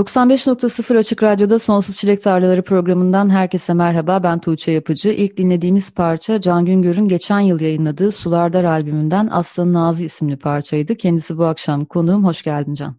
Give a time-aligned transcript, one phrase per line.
[0.00, 4.22] 95.0 Açık Radyo'da Sonsuz Çilek Tarlaları programından herkese merhaba.
[4.22, 5.08] Ben Tuğçe Yapıcı.
[5.08, 10.96] İlk dinlediğimiz parça Can Güngör'ün geçen yıl yayınladığı Sulardar albümünden Aslanın Ağzı isimli parçaydı.
[10.96, 12.24] Kendisi bu akşam konuğum.
[12.24, 12.96] Hoş geldin Can.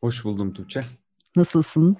[0.00, 0.84] Hoş buldum Tuğçe.
[1.36, 1.96] Nasılsın?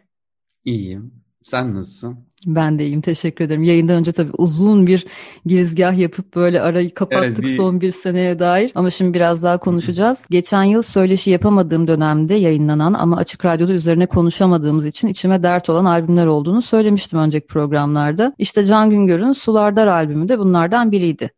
[0.64, 1.14] İyiyim.
[1.42, 2.18] Sen nasılsın?
[2.46, 3.62] Ben de iyiyim teşekkür ederim.
[3.62, 5.06] Yayından önce tabii uzun bir
[5.46, 7.56] girizgah yapıp böyle arayı kapattık evet, bir...
[7.56, 8.72] son bir seneye dair.
[8.74, 10.18] Ama şimdi biraz daha konuşacağız.
[10.30, 15.84] Geçen yıl söyleşi yapamadığım dönemde yayınlanan ama açık radyoda üzerine konuşamadığımız için içime dert olan
[15.84, 18.34] albümler olduğunu söylemiştim önceki programlarda.
[18.38, 21.30] İşte Can Güngör'ün Sulardar albümü de bunlardan biriydi.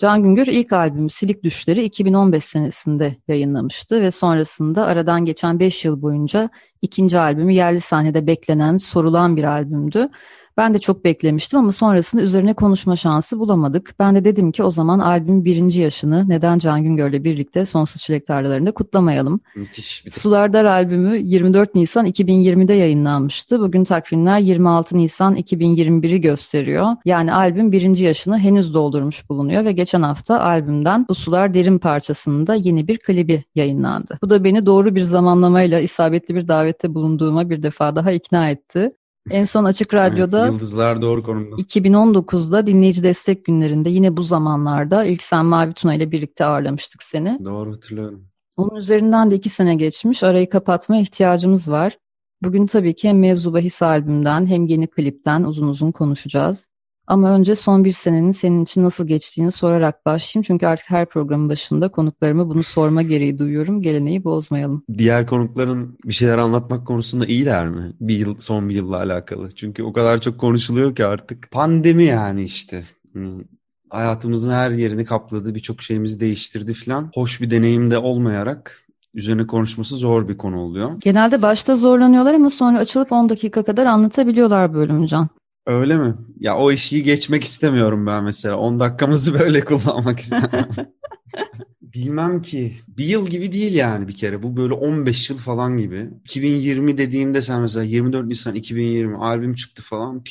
[0.00, 6.02] Can Güngör ilk albümü Silik Düşleri 2015 senesinde yayınlamıştı ve sonrasında aradan geçen 5 yıl
[6.02, 6.50] boyunca
[6.82, 10.08] ikinci albümü yerli sahnede beklenen, sorulan bir albümdü.
[10.56, 13.94] Ben de çok beklemiştim ama sonrasında üzerine konuşma şansı bulamadık.
[13.98, 18.26] Ben de dedim ki o zaman albümün birinci yaşını neden Can Güngör'le birlikte Sonsuz Çilek
[18.26, 19.40] Tarlaları'nda kutlamayalım.
[19.56, 20.06] Müthiş.
[20.06, 23.60] Bir Sular Dar albümü 24 Nisan 2020'de yayınlanmıştı.
[23.60, 26.96] Bugün takvimler 26 Nisan 2021'i gösteriyor.
[27.04, 32.54] Yani albüm birinci yaşını henüz doldurmuş bulunuyor ve geçen hafta albümden Bu Sular Derin parçasında
[32.54, 34.18] yeni bir klibi yayınlandı.
[34.22, 38.90] Bu da beni doğru bir zamanlamayla isabetli bir davette bulunduğuma bir defa daha ikna etti.
[39.30, 41.56] En son Açık Radyo'da evet, Yıldızlar doğru konumda.
[41.56, 47.38] 2019'da dinleyici destek günlerinde yine bu zamanlarda ilk sen Mavi Tuna ile birlikte ağırlamıştık seni.
[47.44, 48.26] Doğru hatırlıyorum.
[48.56, 50.22] Onun üzerinden de iki sene geçmiş.
[50.22, 51.98] Arayı kapatma ihtiyacımız var.
[52.42, 56.66] Bugün tabii ki hem Mevzu Bahis albümden hem yeni klipten uzun uzun konuşacağız.
[57.10, 60.44] Ama önce son bir senenin senin için nasıl geçtiğini sorarak başlayayım.
[60.46, 63.82] Çünkü artık her programın başında konuklarıma bunu sorma gereği duyuyorum.
[63.82, 64.84] Geleneği bozmayalım.
[64.98, 67.92] Diğer konukların bir şeyler anlatmak konusunda iyiler mi?
[68.00, 69.48] Bir yıl, son bir yılla alakalı.
[69.50, 71.50] Çünkü o kadar çok konuşuluyor ki artık.
[71.50, 72.82] Pandemi yani işte.
[73.14, 73.44] Hani
[73.90, 77.10] hayatımızın her yerini kapladı, birçok şeyimizi değiştirdi falan.
[77.14, 81.00] Hoş bir deneyim de olmayarak üzerine konuşması zor bir konu oluyor.
[81.00, 85.28] Genelde başta zorlanıyorlar ama sonra açılıp 10 dakika kadar anlatabiliyorlar bölümcan.
[85.66, 86.14] Öyle mi?
[86.38, 88.56] Ya o işi geçmek istemiyorum ben mesela.
[88.56, 90.68] 10 dakikamızı böyle kullanmak istemem.
[91.82, 92.72] Bilmem ki.
[92.88, 94.42] Bir yıl gibi değil yani bir kere.
[94.42, 96.10] Bu böyle 15 yıl falan gibi.
[96.24, 100.24] 2020 dediğinde sen mesela 24 Nisan 2020 albüm çıktı falan.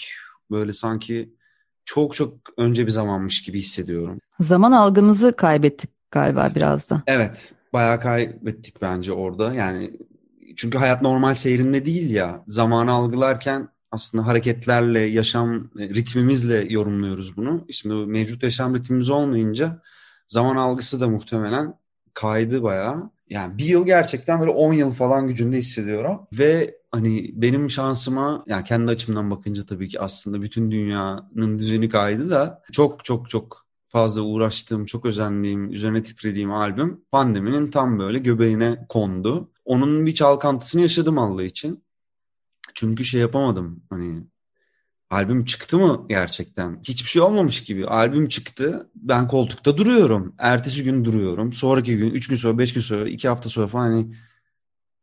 [0.51, 1.33] Böyle sanki
[1.85, 4.19] çok çok önce bir zamanmış gibi hissediyorum.
[4.39, 7.03] Zaman algımızı kaybettik galiba biraz da.
[7.07, 7.53] Evet.
[7.73, 9.53] Bayağı kaybettik bence orada.
[9.53, 9.91] Yani
[10.55, 12.43] çünkü hayat normal seyrinde değil ya.
[12.47, 17.65] Zamanı algılarken aslında hareketlerle, yaşam e, ritmimizle yorumluyoruz bunu.
[17.71, 19.81] Şimdi mevcut yaşam ritmimiz olmayınca
[20.27, 21.73] zaman algısı da muhtemelen
[22.13, 23.11] kaydı bayağı.
[23.29, 26.19] Yani bir yıl gerçekten böyle 10 yıl falan gücünde hissediyorum.
[26.33, 32.31] Ve hani benim şansıma yani kendi açımdan bakınca tabii ki aslında bütün dünyanın düzeni kaydı
[32.31, 38.85] da çok çok çok fazla uğraştığım, çok özendiğim, üzerine titrediğim albüm pandeminin tam böyle göbeğine
[38.89, 39.49] kondu.
[39.65, 41.83] Onun bir çalkantısını yaşadım Allah için.
[42.79, 44.23] Çünkü şey yapamadım hani
[45.09, 46.79] albüm çıktı mı gerçekten?
[46.83, 47.87] Hiçbir şey olmamış gibi.
[47.87, 48.89] Albüm çıktı.
[48.95, 50.35] Ben koltukta duruyorum.
[50.37, 51.53] Ertesi gün duruyorum.
[51.53, 54.15] Sonraki gün, üç gün sonra, beş gün sonra, iki hafta sonra falan hani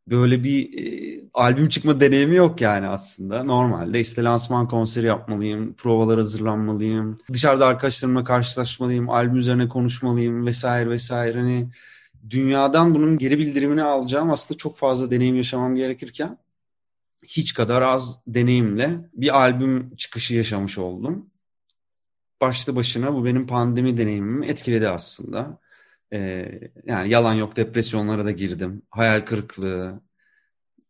[0.08, 3.44] böyle bir e, albüm çıkma deneyimi yok yani aslında.
[3.44, 11.38] Normalde işte lansman konseri yapmalıyım, provalar hazırlanmalıyım, dışarıda arkadaşlarımla karşılaşmalıyım, albüm üzerine konuşmalıyım vesaire vesaire.
[11.38, 11.70] Hani
[12.30, 16.38] dünyadan bunun geri bildirimini alacağım aslında çok fazla deneyim yaşamam gerekirken
[17.28, 21.30] hiç kadar az deneyimle bir albüm çıkışı yaşamış oldum.
[22.40, 25.58] Başlı başına bu benim pandemi deneyimimi etkiledi aslında.
[26.12, 28.82] Ee, yani yalan yok depresyonlara da girdim.
[28.90, 30.00] Hayal kırıklığı,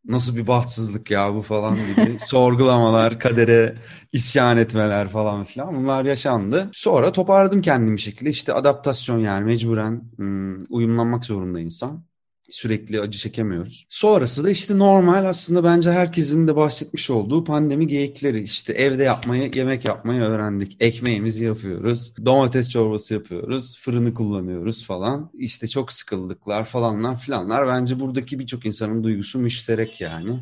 [0.09, 3.77] nasıl bir bahtsızlık ya bu falan gibi sorgulamalar, kadere
[4.13, 6.71] isyan etmeler falan filan bunlar yaşandı.
[6.73, 8.31] Sonra toparladım kendimi şekilde.
[8.31, 12.06] İşte adaptasyon yani mecburen ım, uyumlanmak zorunda insan.
[12.51, 13.87] Sürekli acı çekemiyoruz.
[13.89, 18.43] Sonrası da işte normal aslında bence herkesin de bahsetmiş olduğu pandemi geyikleri.
[18.43, 20.77] işte evde yapmayı, yemek yapmayı öğrendik.
[20.81, 22.13] Ekmeğimizi yapıyoruz.
[22.25, 23.79] Domates çorbası yapıyoruz.
[23.81, 25.31] Fırını kullanıyoruz falan.
[25.35, 27.69] İşte çok sıkıldıklar falanlar filanlar.
[27.69, 30.41] Bence buradaki birçok insanın duygusu müşterek yani.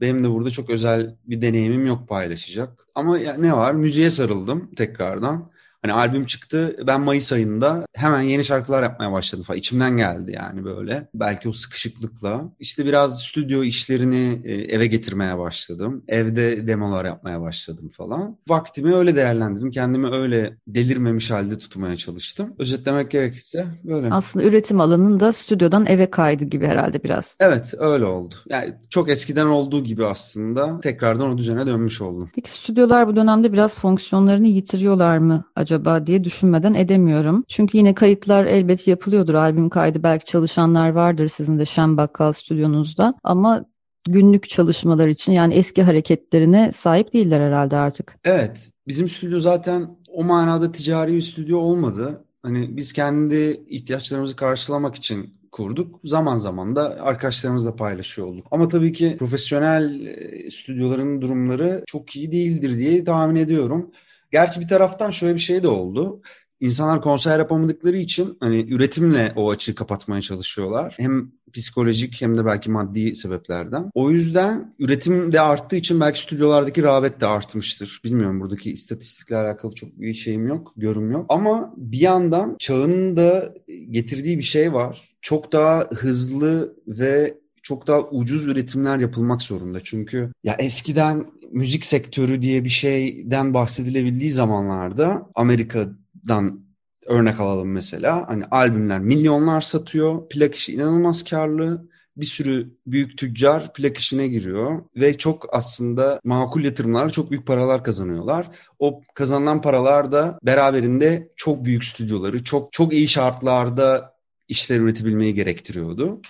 [0.00, 2.86] Benim de burada çok özel bir deneyimim yok paylaşacak.
[2.94, 3.74] Ama ne var?
[3.74, 5.50] Müziğe sarıldım tekrardan.
[5.82, 6.76] Hani albüm çıktı.
[6.86, 9.58] Ben Mayıs ayında hemen yeni şarkılar yapmaya başladım falan.
[9.58, 11.08] İçimden geldi yani böyle.
[11.14, 12.52] Belki o sıkışıklıkla.
[12.58, 16.04] İşte biraz stüdyo işlerini e, eve getirmeye başladım.
[16.08, 18.36] Evde demolar yapmaya başladım falan.
[18.48, 19.70] Vaktimi öyle değerlendirdim.
[19.70, 22.54] Kendimi öyle delirmemiş halde tutmaya çalıştım.
[22.58, 24.08] Özetlemek gerekirse böyle.
[24.10, 27.36] Aslında üretim alanın da stüdyodan eve kaydı gibi herhalde biraz.
[27.40, 28.34] Evet öyle oldu.
[28.48, 32.30] Yani çok eskiden olduğu gibi aslında tekrardan o düzene dönmüş oldum.
[32.34, 35.67] Peki stüdyolar bu dönemde biraz fonksiyonlarını yitiriyorlar mı acaba?
[35.68, 37.44] Acaba diye düşünmeden edemiyorum.
[37.48, 39.34] Çünkü yine kayıtlar elbet yapılıyordur.
[39.34, 43.14] Albüm kaydı belki çalışanlar vardır sizin de Şen Bakkal stüdyonuzda.
[43.24, 43.64] Ama
[44.08, 48.16] günlük çalışmalar için yani eski hareketlerine sahip değiller herhalde artık.
[48.24, 48.70] Evet.
[48.86, 52.24] Bizim stüdyo zaten o manada ticari bir stüdyo olmadı.
[52.42, 56.00] Hani biz kendi ihtiyaçlarımızı karşılamak için kurduk.
[56.04, 58.46] Zaman zaman da arkadaşlarımızla paylaşıyor olduk.
[58.50, 63.90] Ama tabii ki profesyonel e, stüdyoların durumları çok iyi değildir diye tahmin ediyorum.
[64.30, 66.22] Gerçi bir taraftan şöyle bir şey de oldu.
[66.60, 70.94] İnsanlar konser yapamadıkları için hani üretimle o açığı kapatmaya çalışıyorlar.
[70.98, 73.90] Hem psikolojik hem de belki maddi sebeplerden.
[73.94, 78.00] O yüzden üretim de arttığı için belki stüdyolardaki rağbet de artmıştır.
[78.04, 81.26] Bilmiyorum buradaki istatistikle alakalı çok bir şeyim yok, görüm yok.
[81.28, 83.54] Ama bir yandan çağın da
[83.90, 85.16] getirdiği bir şey var.
[85.22, 89.80] Çok daha hızlı ve çok daha ucuz üretimler yapılmak zorunda.
[89.84, 96.60] Çünkü ya eskiden müzik sektörü diye bir şeyden bahsedilebildiği zamanlarda Amerika'dan
[97.06, 98.28] örnek alalım mesela.
[98.28, 100.28] Hani albümler milyonlar satıyor.
[100.28, 101.88] Plak işi inanılmaz karlı.
[102.16, 107.84] Bir sürü büyük tüccar plak işine giriyor ve çok aslında makul yatırımlarla çok büyük paralar
[107.84, 108.46] kazanıyorlar.
[108.78, 114.12] O kazanılan paralar da beraberinde çok büyük stüdyoları, çok çok iyi şartlarda
[114.48, 116.20] işler üretebilmeyi gerektiriyordu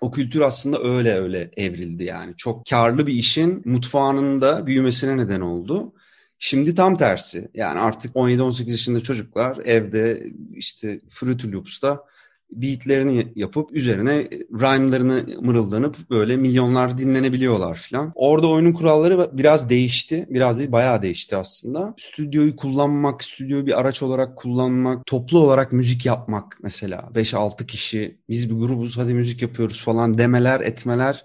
[0.00, 2.34] o kültür aslında öyle öyle evrildi yani.
[2.36, 5.92] Çok karlı bir işin mutfağının da büyümesine neden oldu.
[6.38, 7.50] Şimdi tam tersi.
[7.54, 12.04] Yani artık 17-18 yaşında çocuklar evde işte Fruity Loops'ta
[12.52, 18.12] beatlerini yapıp üzerine rhyme'larını mırıldanıp böyle milyonlar dinlenebiliyorlar falan.
[18.14, 20.26] Orada oyunun kuralları biraz değişti.
[20.30, 21.94] Biraz değil bayağı değişti aslında.
[21.98, 27.08] Stüdyoyu kullanmak, stüdyoyu bir araç olarak kullanmak, toplu olarak müzik yapmak mesela.
[27.14, 31.24] 5-6 kişi biz bir grubuz hadi müzik yapıyoruz falan demeler, etmeler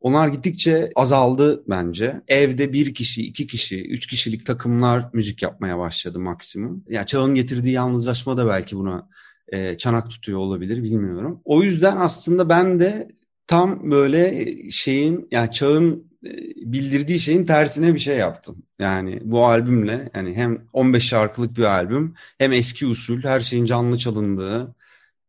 [0.00, 2.22] onlar gittikçe azaldı bence.
[2.28, 6.84] Evde bir kişi, iki kişi, üç kişilik takımlar müzik yapmaya başladı maksimum.
[6.88, 9.08] Ya çağın getirdiği yalnızlaşma da belki buna
[9.48, 11.40] e, çanak tutuyor olabilir bilmiyorum.
[11.44, 13.08] O yüzden aslında ben de
[13.46, 18.62] tam böyle şeyin yani çağın e, bildirdiği şeyin tersine bir şey yaptım.
[18.78, 23.98] Yani bu albümle yani hem 15 şarkılık bir albüm hem eski usul her şeyin canlı
[23.98, 24.74] çalındığı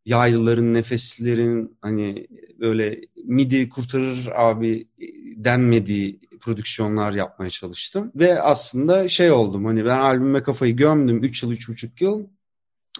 [0.05, 2.27] yaylıların nefeslerin hani
[2.59, 4.87] böyle midi kurtarır abi
[5.35, 8.11] denmediği prodüksiyonlar yapmaya çalıştım.
[8.15, 12.27] Ve aslında şey oldum hani ben albüme kafayı gömdüm 3 yıl 3,5 yıl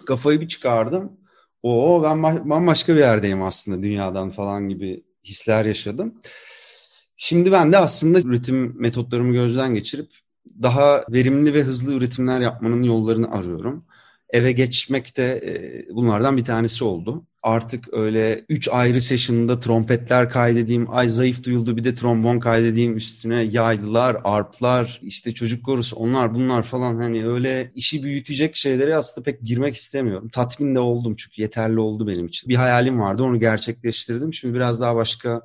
[0.08, 1.12] kafayı bir çıkardım.
[1.62, 6.14] O ben bambaşka bir yerdeyim aslında dünyadan falan gibi hisler yaşadım.
[7.16, 10.10] Şimdi ben de aslında üretim metotlarımı gözden geçirip
[10.62, 13.84] daha verimli ve hızlı üretimler yapmanın yollarını arıyorum
[14.30, 17.26] eve geçmek de e, bunlardan bir tanesi oldu.
[17.42, 23.42] Artık öyle üç ayrı session'da trompetler kaydedeyim, ay zayıf duyuldu bir de trombon kaydedeyim üstüne
[23.42, 29.42] yaylılar, arplar, işte çocuk korusu onlar bunlar falan hani öyle işi büyütecek şeylere aslında pek
[29.42, 30.28] girmek istemiyorum.
[30.28, 32.48] Tatmin de oldum çünkü yeterli oldu benim için.
[32.48, 34.34] Bir hayalim vardı onu gerçekleştirdim.
[34.34, 35.42] Şimdi biraz daha başka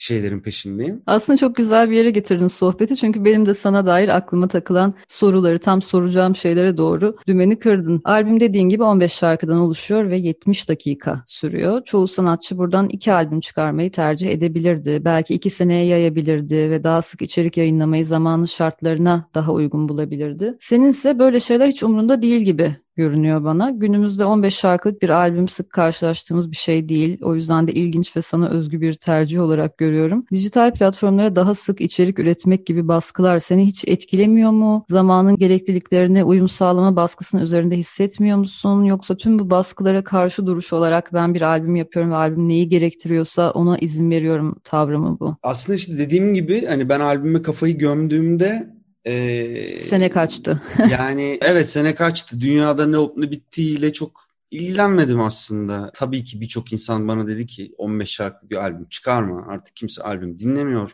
[0.00, 1.02] şeylerin peşindeyim.
[1.06, 5.58] Aslında çok güzel bir yere getirdin sohbeti çünkü benim de sana dair aklıma takılan soruları
[5.58, 8.00] tam soracağım şeylere doğru dümeni kırdın.
[8.04, 11.84] Albüm dediğin gibi 15 şarkıdan oluşuyor ve 70 dakika sürüyor.
[11.84, 15.04] Çoğu sanatçı buradan iki albüm çıkarmayı tercih edebilirdi.
[15.04, 20.56] Belki iki seneye yayabilirdi ve daha sık içerik yayınlamayı zamanın şartlarına daha uygun bulabilirdi.
[20.60, 23.70] Senin ise böyle şeyler hiç umrunda değil gibi görünüyor bana.
[23.70, 27.18] Günümüzde 15 şarkılık bir albüm sık karşılaştığımız bir şey değil.
[27.22, 30.24] O yüzden de ilginç ve sana özgü bir tercih olarak görüyorum.
[30.32, 34.84] Dijital platformlara daha sık içerik üretmek gibi baskılar seni hiç etkilemiyor mu?
[34.88, 38.84] Zamanın gerekliliklerine uyum sağlama baskısının üzerinde hissetmiyor musun?
[38.84, 43.50] Yoksa tüm bu baskılara karşı duruş olarak ben bir albüm yapıyorum ve albüm neyi gerektiriyorsa
[43.50, 45.36] ona izin veriyorum tavrı mı bu?
[45.42, 50.62] Aslında işte dediğim gibi hani ben albüme kafayı gömdüğümde ee, sene kaçtı.
[50.90, 52.40] yani evet sene kaçtı.
[52.40, 55.90] Dünyada ne olup ne bittiğiyle çok ilgilenmedim aslında.
[55.94, 59.46] Tabii ki birçok insan bana dedi ki 15 şarkılı bir albüm çıkarma.
[59.48, 60.92] Artık kimse albüm dinlemiyor.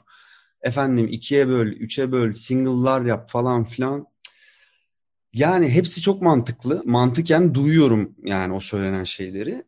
[0.63, 4.07] Efendim ikiye böl, üçe böl, single'lar yap falan filan.
[5.33, 6.83] Yani hepsi çok mantıklı.
[6.85, 9.65] Mantıken duyuyorum yani o söylenen şeyleri.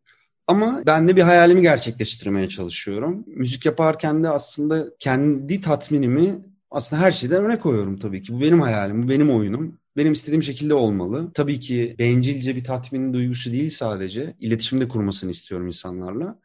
[0.46, 3.24] Ama ben de bir hayalimi gerçekleştirmeye çalışıyorum.
[3.26, 6.38] Müzik yaparken de aslında kendi tatminimi
[6.70, 8.32] aslında her şeyden öne koyuyorum tabii ki.
[8.32, 9.78] Bu benim hayalim, bu benim oyunum.
[9.96, 11.30] Benim istediğim şekilde olmalı.
[11.34, 14.36] Tabii ki bencilce bir tatmin duygusu değil sadece.
[14.40, 16.38] İletişimde kurmasını istiyorum insanlarla.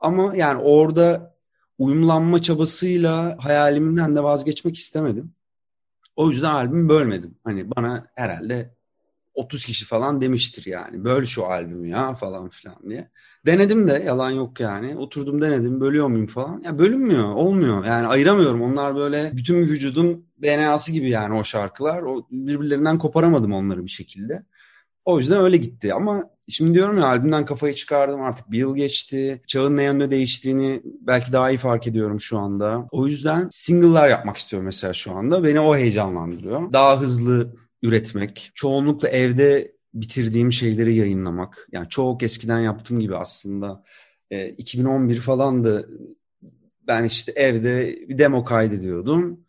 [0.00, 1.36] Ama yani orada
[1.78, 5.32] uyumlanma çabasıyla hayalimden de vazgeçmek istemedim.
[6.16, 7.38] O yüzden albümü bölmedim.
[7.44, 8.75] Hani bana herhalde
[9.36, 11.04] 30 kişi falan demiştir yani.
[11.04, 13.10] Böl şu albümü ya falan filan diye.
[13.46, 14.96] Denedim de yalan yok yani.
[14.96, 16.62] Oturdum denedim bölüyor muyum falan.
[16.62, 18.62] Ya bölünmüyor olmuyor yani ayıramıyorum.
[18.62, 22.02] Onlar böyle bütün vücudun DNA'sı gibi yani o şarkılar.
[22.02, 24.42] O birbirlerinden koparamadım onları bir şekilde.
[25.04, 29.42] O yüzden öyle gitti ama şimdi diyorum ya albümden kafayı çıkardım artık bir yıl geçti.
[29.46, 32.88] Çağın ne yönde değiştiğini belki daha iyi fark ediyorum şu anda.
[32.90, 35.44] O yüzden single'lar yapmak istiyorum mesela şu anda.
[35.44, 36.72] Beni o heyecanlandırıyor.
[36.72, 38.50] Daha hızlı üretmek.
[38.54, 41.68] Çoğunlukla evde bitirdiğim şeyleri yayınlamak.
[41.72, 43.84] Yani çok eskiden yaptığım gibi aslında.
[44.30, 45.90] E, 2011 falandı.
[46.86, 49.40] Ben işte evde bir demo kaydediyordum.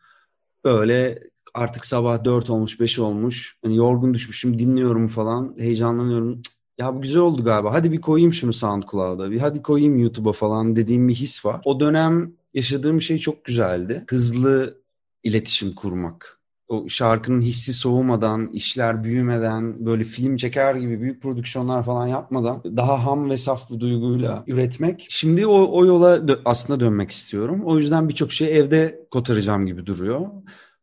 [0.66, 1.20] Böyle
[1.54, 3.58] artık sabah 4 olmuş 5 olmuş.
[3.64, 5.56] Hani yorgun düşmüşüm dinliyorum falan.
[5.58, 6.42] Heyecanlanıyorum.
[6.78, 7.74] Ya bu güzel oldu galiba.
[7.74, 9.32] Hadi bir koyayım şunu SoundCloud'a.
[9.32, 11.62] Bir hadi koyayım YouTube'a falan dediğim bir his var.
[11.66, 14.06] O dönem yaşadığım şey çok güzeldi.
[14.10, 14.82] Hızlı
[15.24, 16.37] iletişim kurmak
[16.68, 23.06] o şarkının hissi soğumadan, işler büyümeden, böyle film çeker gibi büyük prodüksiyonlar falan yapmadan daha
[23.06, 25.08] ham ve saf bir duyguyla üretmek.
[25.10, 27.62] Şimdi o, o yola dö- aslında dönmek istiyorum.
[27.66, 30.28] O yüzden birçok şeyi evde kotaracağım gibi duruyor.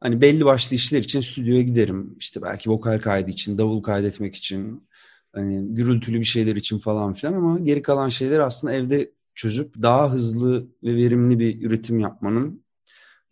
[0.00, 2.16] Hani belli başlı işler için stüdyoya giderim.
[2.18, 4.88] İşte belki vokal kaydı için, davul kaydetmek için,
[5.32, 10.12] hani gürültülü bir şeyler için falan filan ama geri kalan şeyler aslında evde çözüp daha
[10.12, 12.63] hızlı ve verimli bir üretim yapmanın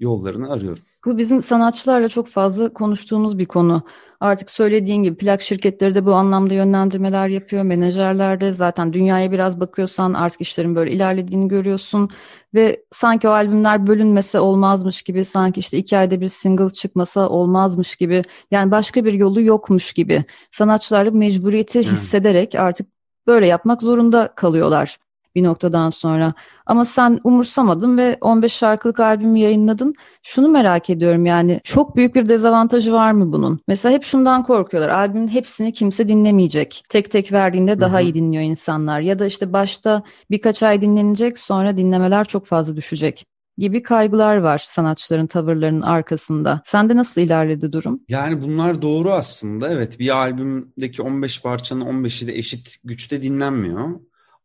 [0.02, 0.82] yollarını arıyorum.
[1.04, 3.82] Bu bizim sanatçılarla çok fazla konuştuğumuz bir konu.
[4.20, 7.62] Artık söylediğin gibi plak şirketleri de bu anlamda yönlendirmeler yapıyor.
[7.62, 12.10] Menajerler de zaten dünyaya biraz bakıyorsan artık işlerin böyle ilerlediğini görüyorsun.
[12.54, 17.96] Ve sanki o albümler bölünmese olmazmış gibi, sanki işte iki ayda bir single çıkmasa olmazmış
[17.96, 18.22] gibi.
[18.50, 20.24] Yani başka bir yolu yokmuş gibi.
[20.52, 22.86] Sanatçılar da mecburiyeti hissederek artık
[23.26, 24.98] böyle yapmak zorunda kalıyorlar
[25.34, 26.34] bir noktadan sonra.
[26.66, 29.94] Ama sen umursamadın ve 15 şarkılık albümü yayınladın.
[30.22, 33.60] Şunu merak ediyorum yani çok büyük bir dezavantajı var mı bunun?
[33.68, 34.90] Mesela hep şundan korkuyorlar.
[34.90, 36.84] Albümün hepsini kimse dinlemeyecek.
[36.88, 38.02] Tek tek verdiğinde daha Hı-hı.
[38.02, 39.00] iyi dinliyor insanlar.
[39.00, 43.26] Ya da işte başta birkaç ay dinlenecek sonra dinlemeler çok fazla düşecek
[43.58, 46.62] gibi kaygılar var sanatçıların tavırlarının arkasında.
[46.66, 48.00] Sende nasıl ilerledi durum?
[48.08, 49.72] Yani bunlar doğru aslında.
[49.72, 53.88] Evet bir albümdeki 15 parçanın 15'i de eşit güçte dinlenmiyor.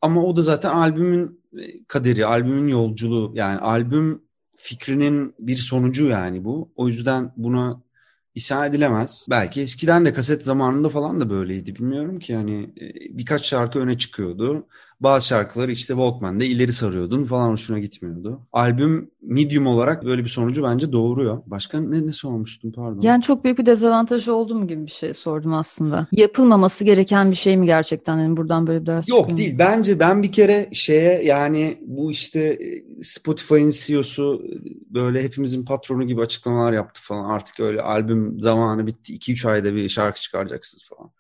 [0.01, 3.31] Ama o da zaten albümün e, kaderi, albümün yolculuğu.
[3.35, 4.21] Yani albüm
[4.57, 6.71] fikrinin bir sonucu yani bu.
[6.75, 7.81] O yüzden buna
[8.35, 9.25] isyan edilemez.
[9.29, 11.75] Belki eskiden de kaset zamanında falan da böyleydi.
[11.75, 14.67] Bilmiyorum ki yani e, birkaç şarkı öne çıkıyordu.
[14.99, 18.41] Bazı şarkıları işte Walkman'de ileri sarıyordun falan hoşuna gitmiyordu.
[18.53, 21.41] Albüm medium olarak böyle bir sonucu bence doğuruyor.
[21.45, 23.01] Başka ne, ne sormuştun pardon?
[23.01, 26.07] Yani çok büyük bir dezavantajı oldu mu gibi bir şey sordum aslında.
[26.11, 28.17] Yapılmaması gereken bir şey mi gerçekten?
[28.17, 29.37] Yani buradan böyle bir ders Yok çıkıyor.
[29.37, 29.55] değil.
[29.59, 34.43] Bence ben bir kere şeye yani bu işte e, Spotify'ın CEO'su
[34.89, 37.29] böyle hepimizin patronu gibi açıklamalar yaptı falan.
[37.29, 39.13] Artık öyle albüm zamanı bitti.
[39.13, 41.11] 2-3 ayda bir şarkı çıkaracaksınız falan.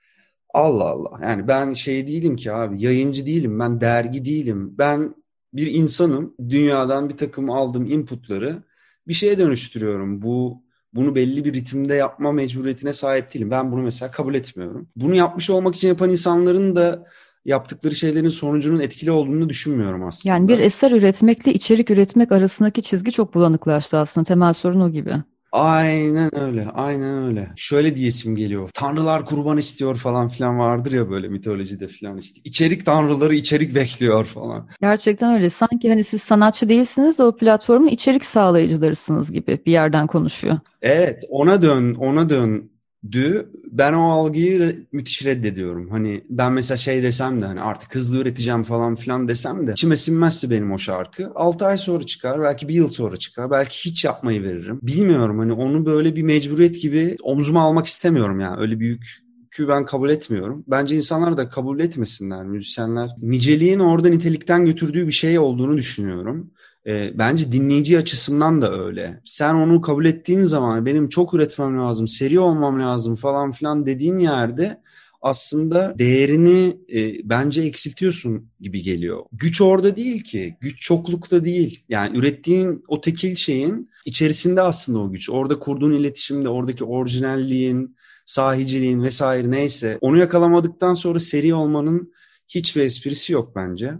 [0.53, 1.19] Allah Allah.
[1.21, 2.81] Yani ben şey değilim ki abi.
[2.83, 3.59] Yayıncı değilim.
[3.59, 4.75] Ben dergi değilim.
[4.77, 5.15] Ben
[5.53, 6.33] bir insanım.
[6.49, 8.63] Dünyadan bir takım aldığım inputları
[9.07, 10.21] bir şeye dönüştürüyorum.
[10.21, 10.63] Bu
[10.93, 13.51] bunu belli bir ritimde yapma mecburiyetine sahip değilim.
[13.51, 14.89] Ben bunu mesela kabul etmiyorum.
[14.95, 17.05] Bunu yapmış olmak için yapan insanların da
[17.45, 20.35] yaptıkları şeylerin sonucunun etkili olduğunu düşünmüyorum aslında.
[20.35, 24.25] Yani bir eser üretmekle içerik üretmek arasındaki çizgi çok bulanıklaştı aslında.
[24.25, 25.13] Temel sorun o gibi.
[25.51, 27.49] Aynen öyle, aynen öyle.
[27.55, 28.69] Şöyle diyesim geliyor.
[28.73, 32.41] Tanrılar kurban istiyor falan filan vardır ya böyle mitolojide filan işte.
[32.43, 34.69] İçerik tanrıları içerik bekliyor falan.
[34.81, 35.49] Gerçekten öyle.
[35.49, 40.59] Sanki hani siz sanatçı değilsiniz de o platformun içerik sağlayıcılarısınız gibi bir yerden konuşuyor.
[40.81, 42.71] Evet, ona dön, ona dön
[43.11, 45.89] dü ben o algıyı müthiş reddediyorum.
[45.89, 49.95] Hani ben mesela şey desem de hani artık hızlı üreteceğim falan filan desem de içime
[49.95, 54.05] sinmezse benim o şarkı 6 ay sonra çıkar belki bir yıl sonra çıkar belki hiç
[54.05, 54.79] yapmayı veririm.
[54.81, 59.27] Bilmiyorum hani onu böyle bir mecburiyet gibi omzuma almak istemiyorum yani öyle büyük
[59.57, 60.63] yükü ben kabul etmiyorum.
[60.67, 63.09] Bence insanlar da kabul etmesinler müzisyenler.
[63.21, 66.51] Niceliğin orada nitelikten götürdüğü bir şey olduğunu düşünüyorum.
[66.87, 69.21] E, bence dinleyici açısından da öyle.
[69.25, 74.17] Sen onu kabul ettiğin zaman benim çok üretmem lazım, seri olmam lazım falan filan dediğin
[74.17, 74.81] yerde
[75.21, 79.23] aslında değerini e, bence eksiltiyorsun gibi geliyor.
[79.31, 80.57] Güç orada değil ki.
[80.61, 81.85] Güç çoklukta değil.
[81.89, 85.29] Yani ürettiğin o tekil şeyin içerisinde aslında o güç.
[85.29, 92.13] Orada kurduğun iletişimde, oradaki orijinalliğin, sahiciliğin vesaire neyse onu yakalamadıktan sonra seri olmanın
[92.47, 93.93] hiçbir esprisi yok bence.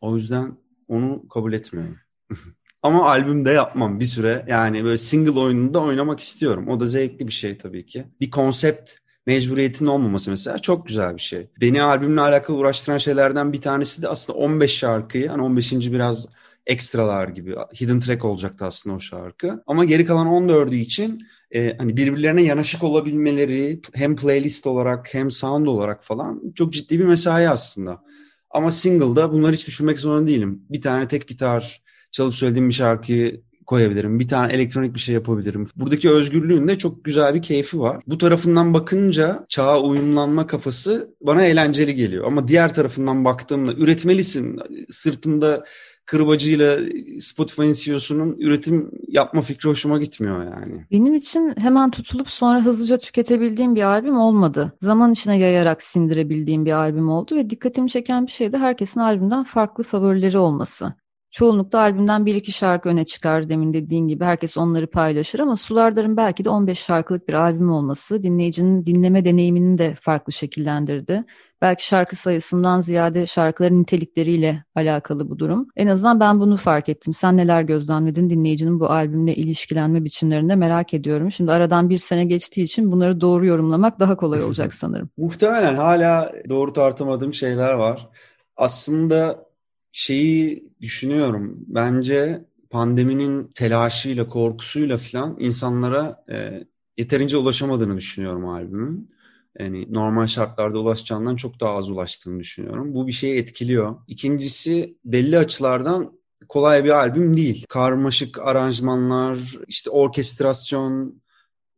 [0.00, 0.56] O yüzden
[0.88, 1.96] onu kabul etmiyorum.
[2.82, 4.44] Ama albümde yapmam bir süre.
[4.48, 6.68] Yani böyle single oyununda oynamak istiyorum.
[6.68, 8.04] O da zevkli bir şey tabii ki.
[8.20, 8.90] Bir konsept
[9.26, 11.50] mecburiyetin olmaması mesela çok güzel bir şey.
[11.60, 15.72] Beni albümle alakalı uğraştıran şeylerden bir tanesi de aslında 15 şarkıyı hani 15.
[15.72, 16.26] biraz
[16.66, 19.62] ekstralar gibi hidden track olacaktı aslında o şarkı.
[19.66, 25.66] Ama geri kalan 14'ü için e, hani birbirlerine yanaşık olabilmeleri hem playlist olarak hem sound
[25.66, 28.02] olarak falan çok ciddi bir mesai aslında.
[28.50, 30.62] Ama single'da bunları hiç düşünmek zorunda değilim.
[30.70, 34.20] Bir tane tek gitar çalıp söylediğim bir şarkıyı koyabilirim.
[34.20, 35.68] Bir tane elektronik bir şey yapabilirim.
[35.76, 38.02] Buradaki özgürlüğün de çok güzel bir keyfi var.
[38.06, 42.24] Bu tarafından bakınca çağa uyumlanma kafası bana eğlenceli geliyor.
[42.24, 44.58] Ama diğer tarafından baktığımda üretmelisin.
[44.88, 45.64] Sırtımda
[46.08, 46.78] kırbacıyla
[47.18, 50.86] Spotify'ın CEO'sunun üretim yapma fikri hoşuma gitmiyor yani.
[50.90, 54.72] Benim için hemen tutulup sonra hızlıca tüketebildiğim bir albüm olmadı.
[54.82, 59.44] Zaman içine yayarak sindirebildiğim bir albüm oldu ve dikkatimi çeken bir şey de herkesin albümden
[59.44, 60.94] farklı favorileri olması.
[61.30, 66.16] Çoğunlukla albümden bir iki şarkı öne çıkar demin dediğin gibi herkes onları paylaşır ama Sulardar'ın
[66.16, 71.24] belki de 15 şarkılık bir albüm olması dinleyicinin dinleme deneyimini de farklı şekillendirdi.
[71.62, 75.68] Belki şarkı sayısından ziyade şarkıların nitelikleriyle alakalı bu durum.
[75.76, 77.12] En azından ben bunu fark ettim.
[77.12, 81.30] Sen neler gözlemledin dinleyicinin bu albümle ilişkilenme biçimlerinde merak ediyorum.
[81.30, 85.10] Şimdi aradan bir sene geçtiği için bunları doğru yorumlamak daha kolay olacak sanırım.
[85.16, 88.08] Muhtemelen hala doğru tartamadığım şeyler var.
[88.56, 89.47] Aslında
[89.92, 91.56] şeyi düşünüyorum.
[91.66, 96.64] Bence pandeminin telaşıyla, korkusuyla falan insanlara e,
[96.96, 99.10] yeterince ulaşamadığını düşünüyorum albümün.
[99.58, 102.94] Yani normal şartlarda ulaşacağından çok daha az ulaştığını düşünüyorum.
[102.94, 103.96] Bu bir şeyi etkiliyor.
[104.06, 106.18] İkincisi belli açılardan
[106.48, 107.64] kolay bir albüm değil.
[107.68, 111.22] Karmaşık aranjmanlar, işte orkestrasyon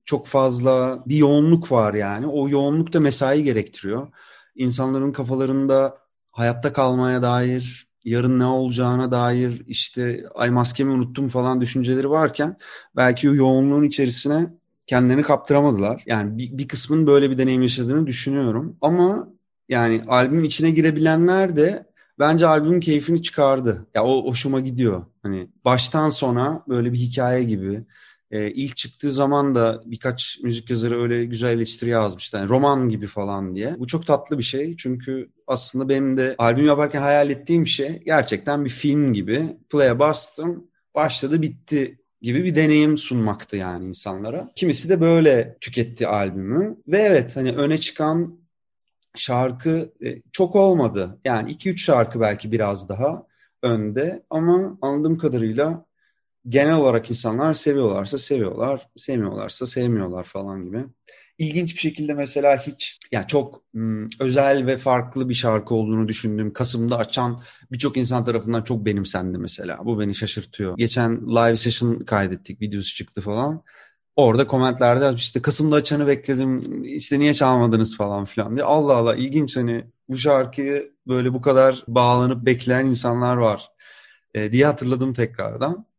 [0.05, 2.27] çok fazla bir yoğunluk var yani.
[2.27, 4.09] O yoğunluk da mesai gerektiriyor.
[4.55, 5.99] İnsanların kafalarında
[6.33, 12.57] hayatta kalmaya dair yarın ne olacağına dair işte ay maskemi unuttum falan düşünceleri varken
[12.97, 14.47] belki o yoğunluğun içerisine
[14.87, 16.03] kendilerini kaptıramadılar.
[16.07, 18.77] Yani bir, bir kısmın böyle bir deneyim yaşadığını düşünüyorum.
[18.81, 19.29] Ama
[19.69, 21.87] yani albümün içine girebilenler de
[22.19, 23.87] bence albümün keyfini çıkardı.
[23.95, 25.03] Ya o hoşuma gidiyor.
[25.23, 27.85] Hani baştan sona böyle bir hikaye gibi.
[28.31, 32.37] Ee, ilk çıktığı zaman da birkaç müzik yazarı öyle güzel eleştiri yazmıştı.
[32.37, 33.75] Yani roman gibi falan diye.
[33.79, 34.77] Bu çok tatlı bir şey.
[34.77, 39.57] Çünkü aslında benim de albüm yaparken hayal ettiğim şey gerçekten bir film gibi.
[39.71, 44.51] Play'e bastım, başladı bitti gibi bir deneyim sunmaktı yani insanlara.
[44.55, 46.77] Kimisi de böyle tüketti albümü.
[46.89, 48.41] Ve evet hani öne çıkan
[49.15, 51.19] şarkı e, çok olmadı.
[51.25, 53.27] Yani 2-3 şarkı belki biraz daha
[53.63, 55.85] önde ama anladığım kadarıyla
[56.49, 60.85] genel olarak insanlar seviyorlarsa seviyorlar, sevmiyorlarsa sevmiyorlar falan gibi.
[61.39, 66.53] İlginç bir şekilde mesela hiç yani çok m, özel ve farklı bir şarkı olduğunu düşündüğüm
[66.53, 69.79] Kasım'da açan birçok insan tarafından çok benimsendi mesela.
[69.85, 70.77] Bu beni şaşırtıyor.
[70.77, 73.63] Geçen live session kaydettik, videosu çıktı falan.
[74.17, 78.65] Orada komentlerde işte Kasım'da açanı bekledim işte niye çalmadınız falan filan diye.
[78.65, 83.69] Allah Allah ilginç hani bu şarkıyı böyle bu kadar bağlanıp bekleyen insanlar var
[84.35, 85.90] e, diye hatırladım tekrardan.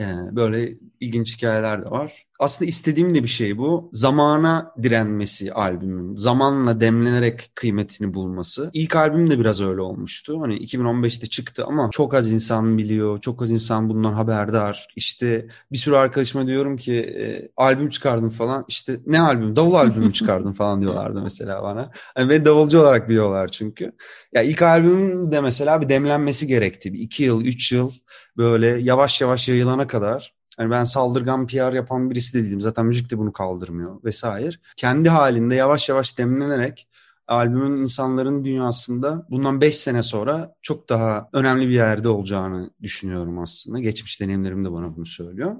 [0.00, 0.04] E,
[0.36, 3.90] böyle ilginç hikayeler de var aslında istediğim de bir şey bu.
[3.92, 6.16] Zamana direnmesi albümün.
[6.16, 8.70] Zamanla demlenerek kıymetini bulması.
[8.72, 10.40] İlk albüm de biraz öyle olmuştu.
[10.40, 13.20] Hani 2015'te çıktı ama çok az insan biliyor.
[13.20, 14.88] Çok az insan bundan haberdar.
[14.96, 18.64] İşte bir sürü arkadaşıma diyorum ki e, albüm çıkardım falan.
[18.68, 19.56] İşte ne albüm?
[19.56, 21.90] Davul albümü çıkardım falan diyorlardı mesela bana.
[22.14, 23.92] Hani beni davulcu olarak biliyorlar çünkü.
[24.34, 26.92] Ya ilk albümün de mesela bir demlenmesi gerekti.
[26.92, 27.90] Bir iki yıl, üç yıl
[28.36, 32.60] böyle yavaş yavaş yayılana kadar yani ben saldırgan PR yapan birisi de değilim.
[32.60, 34.56] Zaten müzik de bunu kaldırmıyor vesaire.
[34.76, 36.88] Kendi halinde yavaş yavaş demlenerek
[37.26, 43.80] albümün insanların dünyasında bundan 5 sene sonra çok daha önemli bir yerde olacağını düşünüyorum aslında.
[43.80, 45.56] Geçmiş deneyimlerim de bana bunu söylüyor.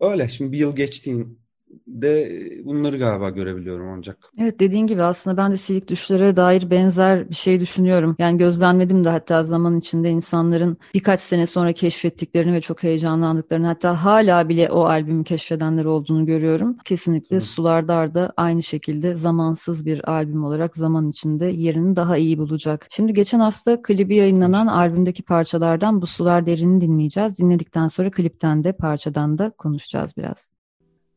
[0.00, 1.47] Öyle şimdi bir yıl geçtiğin
[1.86, 4.18] de bunları galiba görebiliyorum ancak.
[4.38, 8.16] Evet dediğin gibi aslında ben de silik düşlere dair benzer bir şey düşünüyorum.
[8.18, 14.04] Yani gözlemledim de hatta zaman içinde insanların birkaç sene sonra keşfettiklerini ve çok heyecanlandıklarını hatta
[14.04, 16.76] hala bile o albümü keşfedenler olduğunu görüyorum.
[16.84, 17.40] Kesinlikle Hı.
[17.40, 22.86] Sular Dar'da aynı şekilde zamansız bir albüm olarak zaman içinde yerini daha iyi bulacak.
[22.90, 24.72] Şimdi geçen hafta klibi yayınlanan Hı.
[24.72, 27.38] albümdeki parçalardan bu Sular Derin'i dinleyeceğiz.
[27.38, 30.57] Dinledikten sonra klipten de parçadan da konuşacağız biraz.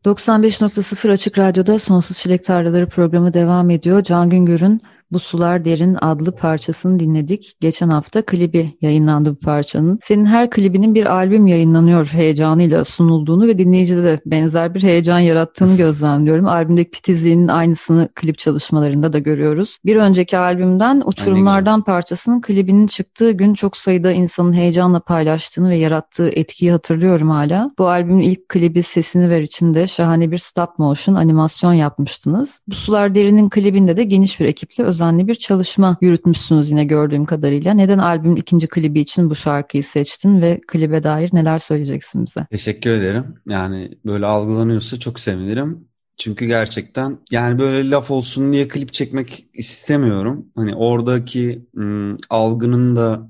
[0.05, 4.03] 95.0 Açık Radyo'da Sonsuz Çilek Tarlaları programı devam ediyor.
[4.03, 7.55] Can Güngör'ün bu Sular Derin adlı parçasını dinledik.
[7.61, 9.99] Geçen hafta klibi yayınlandı bu parçanın.
[10.03, 15.77] Senin her klibinin bir albüm yayınlanıyor heyecanıyla sunulduğunu ve dinleyicide de benzer bir heyecan yarattığını
[15.77, 16.47] gözlemliyorum.
[16.47, 19.77] Albümdeki titizliğinin aynısını klip çalışmalarında da görüyoruz.
[19.85, 26.29] Bir önceki albümden Uçurumlardan parçasının klibinin çıktığı gün çok sayıda insanın heyecanla paylaştığını ve yarattığı
[26.29, 27.71] etkiyi hatırlıyorum hala.
[27.79, 32.59] Bu albümün ilk klibi Sesini Ver içinde şahane bir stop motion animasyon yapmıştınız.
[32.67, 37.25] Bu Sular Derin'in klibinde de geniş bir ekiple özel özenli bir çalışma yürütmüşsünüz yine gördüğüm
[37.25, 37.73] kadarıyla.
[37.73, 42.45] Neden albümün ikinci klibi için bu şarkıyı seçtin ve klibe dair neler söyleyeceksin bize?
[42.51, 43.35] Teşekkür ederim.
[43.47, 45.87] Yani böyle algılanıyorsa çok sevinirim.
[46.17, 50.45] Çünkü gerçekten yani böyle laf olsun diye klip çekmek istemiyorum.
[50.55, 53.29] Hani oradaki ım, algının da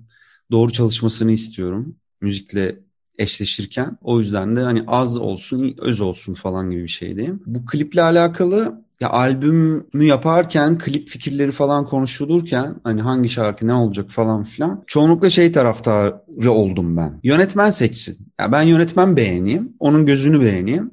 [0.52, 1.96] doğru çalışmasını istiyorum.
[2.22, 2.80] Müzikle
[3.18, 3.98] eşleşirken.
[4.02, 7.44] O yüzden de hani az olsun, öz olsun falan gibi bir şeydeyim.
[7.46, 14.12] Bu kliple alakalı ya albümü yaparken klip fikirleri falan konuşulurken hani hangi şarkı ne olacak
[14.12, 17.20] falan filan çoğunlukla şey taraftarı oldum ben.
[17.24, 18.18] Yönetmen seçsin.
[18.40, 20.92] Ya ben yönetmen beğeneyim, onun gözünü beğeneyim.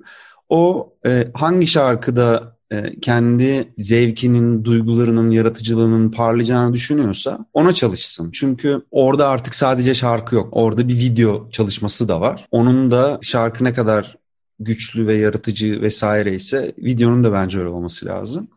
[0.48, 8.30] O e, hangi şarkıda e, kendi zevkinin, duygularının, yaratıcılığının parlayacağını düşünüyorsa ona çalışsın.
[8.32, 10.48] Çünkü orada artık sadece şarkı yok.
[10.52, 12.46] Orada bir video çalışması da var.
[12.50, 14.16] Onun da şarkı ne kadar
[14.60, 18.48] güçlü ve yaratıcı vesaire ise videonun da bence öyle olması lazım.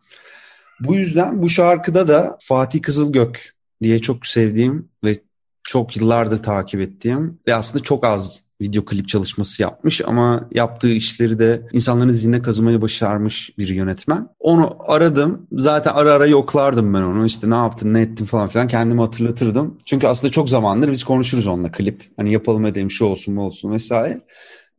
[0.80, 5.16] Bu yüzden bu şarkıda da Fatih Kızılgök diye çok sevdiğim ve
[5.62, 11.38] çok yıllardır takip ettiğim ve aslında çok az video klip çalışması yapmış ama yaptığı işleri
[11.38, 14.28] de insanların zihnine kazımayı başarmış bir yönetmen.
[14.38, 15.46] Onu aradım.
[15.52, 17.26] Zaten ara ara yoklardım ben onu.
[17.26, 19.78] İşte ne yaptın, ne ettin falan filan kendimi hatırlatırdım.
[19.84, 22.10] Çünkü aslında çok zamandır biz konuşuruz onunla klip.
[22.16, 24.20] Hani yapalım edelim şu olsun bu olsun vesaire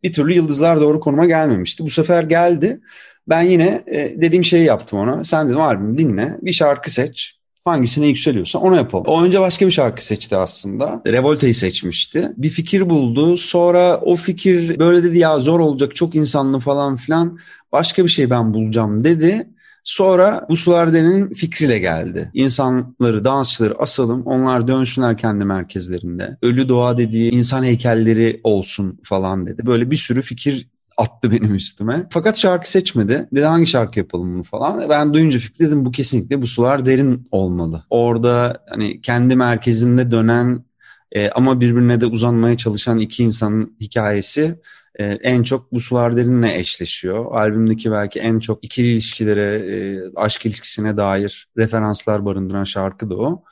[0.03, 1.85] bir türlü yıldızlar doğru konuma gelmemişti.
[1.85, 2.79] Bu sefer geldi.
[3.27, 5.23] Ben yine e, dediğim şeyi yaptım ona.
[5.23, 7.35] Sen dedim albüm dinle, bir şarkı seç.
[7.65, 9.05] Hangisine yükseliyorsa onu yapalım.
[9.07, 11.01] O önce başka bir şarkı seçti aslında.
[11.07, 12.31] Revolte'yi seçmişti.
[12.37, 13.37] Bir fikir buldu.
[13.37, 17.39] Sonra o fikir böyle dedi ya zor olacak çok insanlı falan filan.
[17.71, 19.47] Başka bir şey ben bulacağım dedi.
[19.83, 22.31] Sonra bu Sularde'nin fikriyle geldi.
[22.33, 26.37] İnsanları, dansçıları asalım, onlar dönsünler kendi merkezlerinde.
[26.41, 29.65] Ölü doğa dediği insan heykelleri olsun falan dedi.
[29.65, 30.67] Böyle bir sürü fikir
[30.97, 32.07] attı benim üstüme.
[32.09, 33.27] Fakat şarkı seçmedi.
[33.33, 34.89] Dedi hangi şarkı yapalım bunu falan.
[34.89, 37.83] Ben duyunca fikri dedim bu kesinlikle bu sular derin olmalı.
[37.89, 40.63] Orada hani kendi merkezinde dönen
[41.11, 44.59] e, ama birbirine de uzanmaya çalışan iki insanın hikayesi
[44.99, 47.35] e, en çok bu sular derinle eşleşiyor.
[47.35, 53.43] Albümdeki belki en çok ikili ilişkilere, e, aşk ilişkisine dair referanslar barındıran şarkı da o.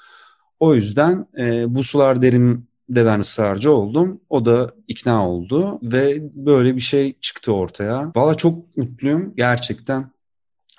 [0.60, 4.22] O yüzden e, bu sular derin de ben ısrarcı oldum.
[4.30, 8.12] O da ikna oldu ve böyle bir şey çıktı ortaya.
[8.16, 10.12] Valla çok mutluyum gerçekten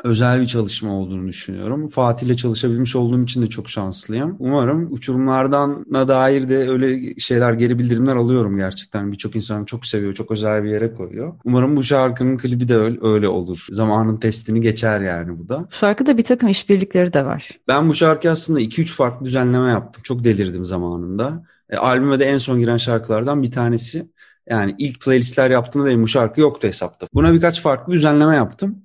[0.05, 1.89] özel bir çalışma olduğunu düşünüyorum.
[1.89, 4.37] Fatih ile çalışabilmiş olduğum için de çok şanslıyım.
[4.39, 9.13] Umarım uçurumlardan dair de öyle şeyler, geri bildirimler alıyorum gerçekten.
[9.13, 11.33] Birçok insan çok seviyor, çok özel bir yere koyuyor.
[11.45, 13.67] Umarım bu şarkının klibi de öyle, öyle olur.
[13.71, 15.67] Zamanın testini geçer yani bu da.
[15.71, 17.51] Şarkıda bir takım işbirlikleri de var.
[17.69, 20.03] Ben bu şarkı aslında 2-3 farklı düzenleme yaptım.
[20.03, 21.43] Çok delirdim zamanında.
[21.71, 24.09] E, albüme de en son giren şarkılardan bir tanesi.
[24.49, 27.07] Yani ilk playlistler yaptığımda benim bu şarkı yoktu hesapta.
[27.15, 28.83] Buna birkaç farklı düzenleme yaptım.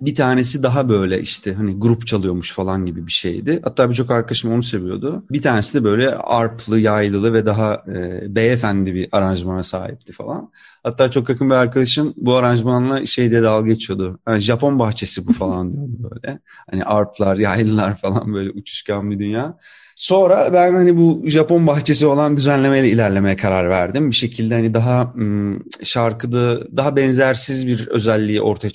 [0.00, 3.60] Bir tanesi daha böyle işte hani grup çalıyormuş falan gibi bir şeydi.
[3.64, 5.24] Hatta birçok arkadaşım onu seviyordu.
[5.30, 10.50] Bir tanesi de böyle arplı, yaylılı ve daha e, beyefendi bir aranjmana sahipti falan.
[10.82, 14.18] Hatta çok yakın bir arkadaşım bu aranjmanla şeyde dalga geçiyordu.
[14.28, 16.38] Yani Japon bahçesi bu falan diyordu böyle.
[16.70, 19.58] Hani arplar, yaylılar falan böyle uçuşkan bir dünya.
[19.96, 24.10] Sonra ben hani bu Japon bahçesi olan düzenlemeyle ilerlemeye karar verdim.
[24.10, 25.14] Bir şekilde hani daha
[25.82, 28.70] şarkıda daha benzersiz bir özelliği ortaya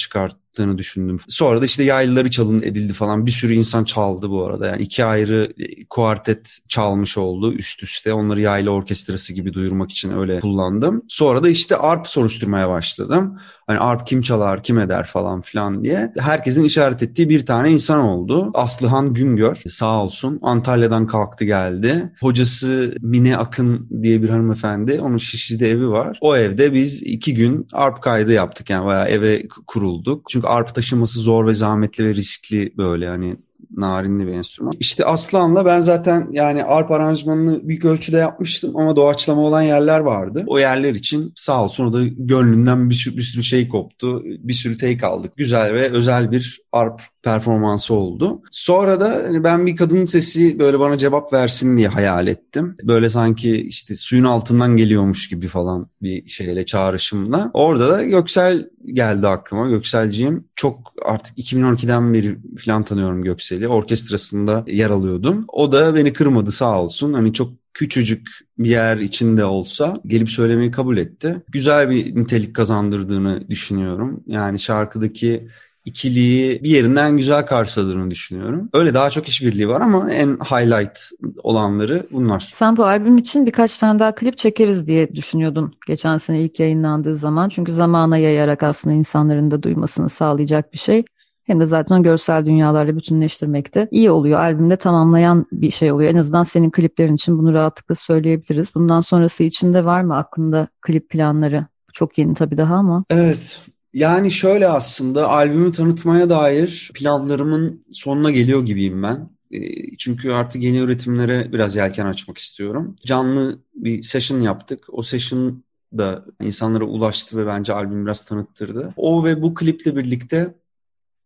[0.57, 1.19] çıkarttığını düşündüm.
[1.27, 3.25] Sonra da işte yaylıları çalın edildi falan.
[3.25, 4.67] Bir sürü insan çaldı bu arada.
[4.67, 8.13] Yani iki ayrı e, kuartet çalmış oldu üst üste.
[8.13, 11.01] Onları yaylı orkestrası gibi duyurmak için öyle kullandım.
[11.07, 13.39] Sonra da işte arp soruşturmaya başladım.
[13.67, 16.13] Hani arp kim çalar, kim eder falan filan diye.
[16.19, 18.51] Herkesin işaret ettiği bir tane insan oldu.
[18.53, 22.13] Aslıhan Güngör sağ olsun Antalya'dan kalktı geldi.
[22.21, 24.99] Hocası Mine Akın diye bir hanımefendi.
[25.01, 26.17] Onun Şişli'de evi var.
[26.21, 28.69] O evde biz iki gün arp kaydı yaptık.
[28.69, 30.25] Yani bayağı eve kurulduk.
[30.29, 33.07] Çünkü arp taşıması zor ve zahmetli ve riskli böyle.
[33.07, 33.37] Hani
[33.77, 34.73] narinli bir enstrüman.
[34.79, 40.43] İşte Aslan'la ben zaten yani arp aranjmanını büyük ölçüde yapmıştım ama doğaçlama olan yerler vardı.
[40.47, 44.23] O yerler için sağ olsun o da gönlümden bir sürü, bir sürü şey koptu.
[44.23, 45.37] Bir sürü take aldık.
[45.37, 48.41] Güzel ve özel bir arp performansı oldu.
[48.51, 52.75] Sonra da hani ben bir kadın sesi böyle bana cevap versin diye hayal ettim.
[52.83, 57.51] Böyle sanki işte suyun altından geliyormuş gibi falan bir şeyle çağrışımla.
[57.53, 59.69] Orada da Göksel geldi aklıma.
[59.69, 63.66] Gökselciğim çok artık 2012'den beri falan tanıyorum Göksel'i.
[63.67, 65.45] Orkestrasında yer alıyordum.
[65.47, 67.13] O da beni kırmadı sağ olsun.
[67.13, 71.35] Hani çok küçücük bir yer içinde olsa gelip söylemeyi kabul etti.
[71.47, 74.23] Güzel bir nitelik kazandırdığını düşünüyorum.
[74.27, 75.47] Yani şarkıdaki
[75.87, 78.69] ikiliği bir yerinden güzel karşıladığını düşünüyorum.
[78.73, 80.99] Öyle daha çok işbirliği var ama en highlight
[81.43, 82.51] olanları bunlar.
[82.53, 87.17] Sen bu albüm için birkaç tane daha klip çekeriz diye düşünüyordun geçen sene ilk yayınlandığı
[87.17, 87.49] zaman.
[87.49, 91.03] Çünkü zamana yayarak aslında insanların da duymasını sağlayacak bir şey
[91.47, 94.39] hem de zaten görsel dünyalarla bütünleştirmekte iyi oluyor.
[94.39, 96.11] Albümde tamamlayan bir şey oluyor.
[96.11, 98.75] En azından senin kliplerin için bunu rahatlıkla söyleyebiliriz.
[98.75, 101.65] Bundan sonrası için de var mı aklında klip planları?
[101.93, 103.03] Çok yeni tabii daha ama.
[103.09, 103.61] Evet.
[103.93, 109.29] Yani şöyle aslında albümü tanıtmaya dair planlarımın sonuna geliyor gibiyim ben.
[109.51, 112.95] Ee, çünkü artık yeni üretimlere biraz yelken açmak istiyorum.
[113.05, 114.85] Canlı bir session yaptık.
[114.91, 115.63] O session
[115.97, 118.93] da insanlara ulaştı ve bence albüm biraz tanıttırdı.
[118.97, 120.53] O ve bu kliple birlikte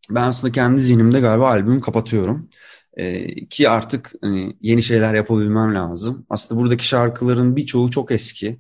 [0.10, 2.50] ben aslında kendi zihnimde galiba albümü kapatıyorum.
[2.98, 6.26] Ee, ki artık hani, yeni şeyler yapabilmem lazım.
[6.30, 8.60] Aslında buradaki şarkıların birçoğu çok eski.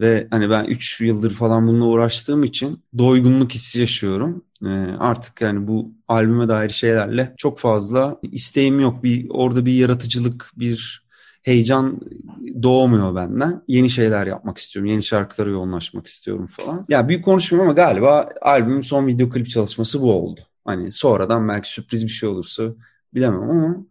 [0.00, 4.44] Ve hani ben 3 yıldır falan bununla uğraştığım için doygunluk hissi yaşıyorum.
[4.64, 9.02] Ee, artık yani bu albüme dair şeylerle çok fazla isteğim yok.
[9.02, 11.02] Bir orada bir yaratıcılık, bir
[11.42, 12.00] heyecan
[12.62, 13.62] doğmuyor benden.
[13.68, 14.90] Yeni şeyler yapmak istiyorum.
[14.90, 16.76] Yeni şarkılara yoğunlaşmak istiyorum falan.
[16.76, 20.40] Ya yani büyük konuşmuyorum ama galiba albümün son video klip çalışması bu oldu.
[20.68, 22.64] Hani sonradan belki sürpriz bir şey olursa
[23.14, 23.86] bilemem ama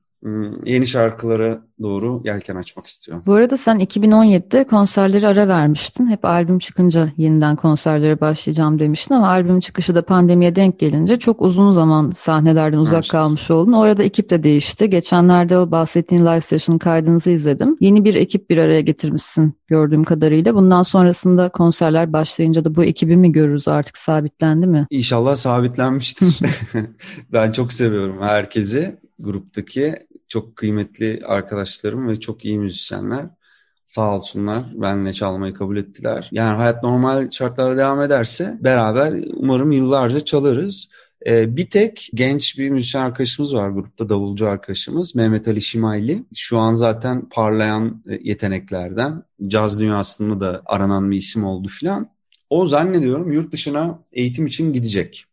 [0.66, 3.24] yeni şarkılara doğru yelken açmak istiyorum.
[3.26, 6.08] Bu arada sen 2017'de konserleri ara vermiştin.
[6.08, 11.42] Hep albüm çıkınca yeniden konserlere başlayacağım demiştin ama albüm çıkışı da pandemiye denk gelince çok
[11.42, 13.08] uzun zaman sahnelerden uzak evet.
[13.08, 13.74] kalmış oldun.
[13.74, 14.90] Orada ekip de değişti.
[14.90, 17.78] Geçenlerde o bahsettiğin live session kaydınızı izledim.
[17.80, 20.56] Yeni bir ekip bir araya getirmişsin gördüğüm kadarıyla.
[20.56, 24.88] Bundan sonrasında konserler başlayınca da bu ekibi mi görürüz artık sabitlendi mi?
[24.90, 26.40] İnşallah sabitlenmiştir.
[27.34, 29.96] ben çok seviyorum herkesi gruptaki
[30.28, 33.26] çok kıymetli arkadaşlarım ve çok iyi müzisyenler.
[33.86, 36.30] Sağ olsunlar benimle çalmayı kabul ettiler.
[36.32, 40.90] Yani hayat normal şartlarda devam ederse beraber umarım yıllarca çalarız.
[41.26, 46.24] Ee, bir tek genç bir müzisyen arkadaşımız var grupta, davulcu arkadaşımız Mehmet Ali Şimayli.
[46.36, 49.24] Şu an zaten parlayan e, yeteneklerden.
[49.48, 52.10] Caz dünyasında da aranan bir isim oldu filan.
[52.50, 55.26] O zannediyorum yurt dışına eğitim için gidecek.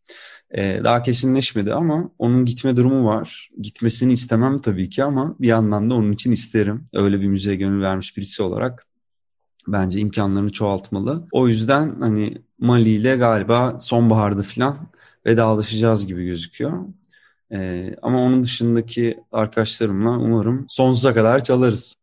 [0.51, 3.49] Ee, daha kesinleşmedi ama onun gitme durumu var.
[3.61, 6.87] Gitmesini istemem tabii ki ama bir yandan da onun için isterim.
[6.93, 8.85] Öyle bir müziğe gönül vermiş birisi olarak
[9.67, 11.27] bence imkanlarını çoğaltmalı.
[11.31, 14.77] O yüzden hani Mali ile galiba sonbaharda falan
[15.25, 16.85] vedalaşacağız gibi gözüküyor.
[17.51, 21.95] Ee, ama onun dışındaki arkadaşlarımla umarım sonsuza kadar çalarız.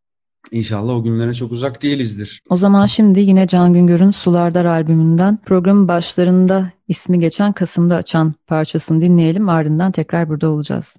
[0.50, 2.42] İnşallah o günlere çok uzak değilizdir.
[2.50, 9.00] O zaman şimdi yine Can Güngör'ün Sulardar albümünden programın başlarında ismi geçen Kasım'da açan parçasını
[9.00, 10.96] dinleyelim ardından tekrar burada olacağız.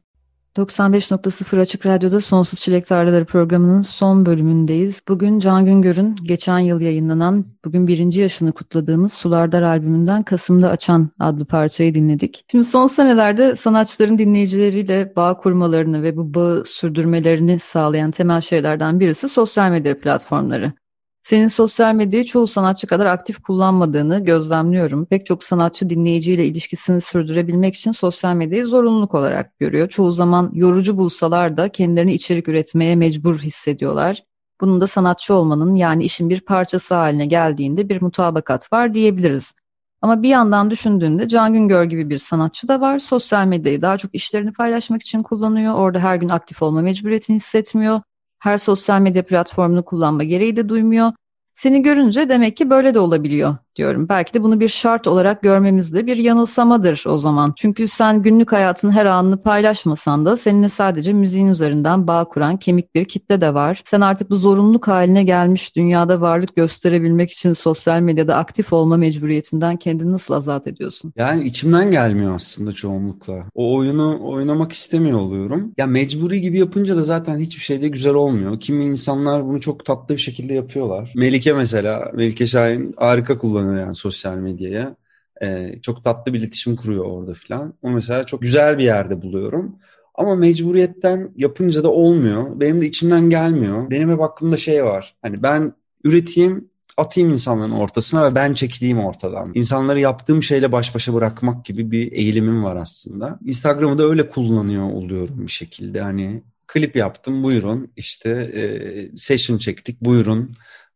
[0.58, 5.02] 95.0 Açık Radyo'da Sonsuz Çilek Tarlaları programının son bölümündeyiz.
[5.08, 11.46] Bugün Can Güngör'ün geçen yıl yayınlanan, bugün birinci yaşını kutladığımız Sulardar albümünden Kasım'da Açan adlı
[11.46, 12.46] parçayı dinledik.
[12.52, 19.30] Şimdi son senelerde sanatçıların dinleyicileriyle bağ kurmalarını ve bu bağı sürdürmelerini sağlayan temel şeylerden birisi
[19.30, 20.74] sosyal medya platformları.
[21.24, 25.06] Senin sosyal medyayı çoğu sanatçı kadar aktif kullanmadığını gözlemliyorum.
[25.06, 29.90] Pek çok sanatçı dinleyiciyle ilişkisini sürdürebilmek için sosyal medyayı zorunluluk olarak görüyor.
[29.90, 34.24] Çoğu zaman yorucu bulsalar da kendilerini içerik üretmeye mecbur hissediyorlar.
[34.62, 39.54] Bunun da sanatçı olmanın yani işin bir parçası haline geldiğinde bir mutabakat var diyebiliriz.
[40.02, 43.00] Ama bir yandan düşündüğünde Can Güngör gibi bir sanatçı da var.
[43.00, 45.76] Sosyal medyayı daha çok işlerini paylaşmak için kullanıyor.
[45.76, 48.02] Orada her gün aktif olma mecburiyetini hissetmiyor
[48.44, 51.12] her sosyal medya platformunu kullanma gereği de duymuyor.
[51.54, 54.10] Seni görünce demek ki böyle de olabiliyor diyorum.
[54.10, 57.54] Belki de bunu bir şart olarak görmemiz de bir yanılsamadır o zaman.
[57.56, 62.96] Çünkü sen günlük hayatın her anını paylaşmasan da seninle sadece müziğin üzerinden bağ kuran kemik
[62.96, 63.82] bir kitle de var.
[63.86, 69.78] Sen artık bu zorunluluk haline gelmiş dünyada varlık gösterebilmek için sosyal medyada aktif olma mecburiyetinden
[69.78, 71.14] kendini nasıl azat ediyorsun?
[71.18, 73.44] Yani içimden gelmiyor aslında çoğunlukla.
[73.54, 75.74] O oyunu oynamak istemiyor oluyorum.
[75.78, 78.60] Ya mecburi gibi yapınca da zaten hiçbir şeyde güzel olmuyor.
[78.60, 81.14] Kimi insanlar bunu çok tatlı bir şekilde yapıyorlar.
[81.16, 84.96] Melike mesela, Melike Şahin harika kullanıyor kullanıyor yani sosyal medyaya.
[85.42, 87.74] Ee, çok tatlı bir iletişim kuruyor orada falan.
[87.82, 89.76] Onu mesela çok güzel bir yerde buluyorum.
[90.16, 92.60] Ama mecburiyetten yapınca da olmuyor.
[92.60, 93.90] Benim de içimden gelmiyor.
[93.90, 95.16] Benim hep aklımda şey var.
[95.22, 95.74] Hani ben
[96.04, 99.52] üreteyim atayım insanların ortasına ve ben çekileyim ortadan.
[99.56, 103.40] İnsanları yaptığım şeyle baş başa bırakmak gibi bir eğilimim var aslında.
[103.46, 106.02] Instagram'ı da öyle kullanıyor oluyorum bir şekilde.
[106.02, 110.52] Hani klip yaptım buyurun işte e, session çektik buyurun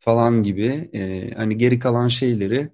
[0.07, 2.69] falan gibi e, hani geri kalan şeyleri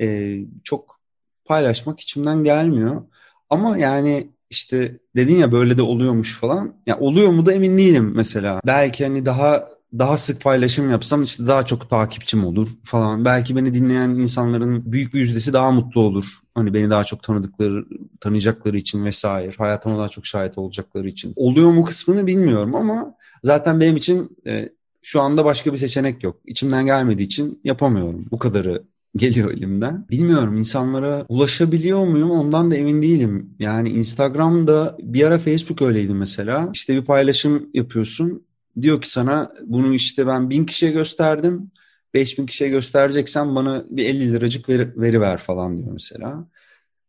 [0.00, 1.00] e, çok
[1.44, 3.02] paylaşmak içimden gelmiyor.
[3.50, 6.74] Ama yani işte dedin ya böyle de oluyormuş falan.
[6.86, 8.60] Ya oluyor mu da emin değilim mesela.
[8.66, 9.68] Belki hani daha
[9.98, 13.24] daha sık paylaşım yapsam işte daha çok takipçim olur falan.
[13.24, 16.24] Belki beni dinleyen insanların büyük bir yüzdesi daha mutlu olur.
[16.54, 17.84] Hani beni daha çok tanıdıkları,
[18.20, 19.52] tanıyacakları için vesaire.
[19.58, 21.32] Hayatıma daha çok şahit olacakları için.
[21.36, 24.68] Oluyor mu kısmını bilmiyorum ama zaten benim için e,
[25.02, 26.40] şu anda başka bir seçenek yok.
[26.46, 28.26] İçimden gelmediği için yapamıyorum.
[28.30, 28.82] Bu kadarı
[29.16, 30.06] geliyor elimden.
[30.10, 33.54] Bilmiyorum insanlara ulaşabiliyor muyum ondan da emin değilim.
[33.58, 36.70] Yani Instagram'da bir ara Facebook öyleydi mesela.
[36.74, 38.46] İşte bir paylaşım yapıyorsun.
[38.80, 41.70] Diyor ki sana bunu işte ben bin kişiye gösterdim.
[42.14, 46.48] 5000 kişiye göstereceksen bana bir 50 liracık veri, veri ver falan diyor mesela.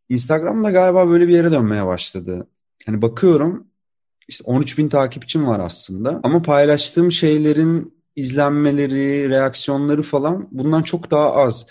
[0.10, 2.47] Instagram'da galiba böyle bir yere dönmeye başladı.
[2.86, 3.67] Hani bakıyorum
[4.34, 6.19] işte 13 bin takipçim var aslında.
[6.24, 11.65] Ama paylaştığım şeylerin izlenmeleri, reaksiyonları falan bundan çok daha az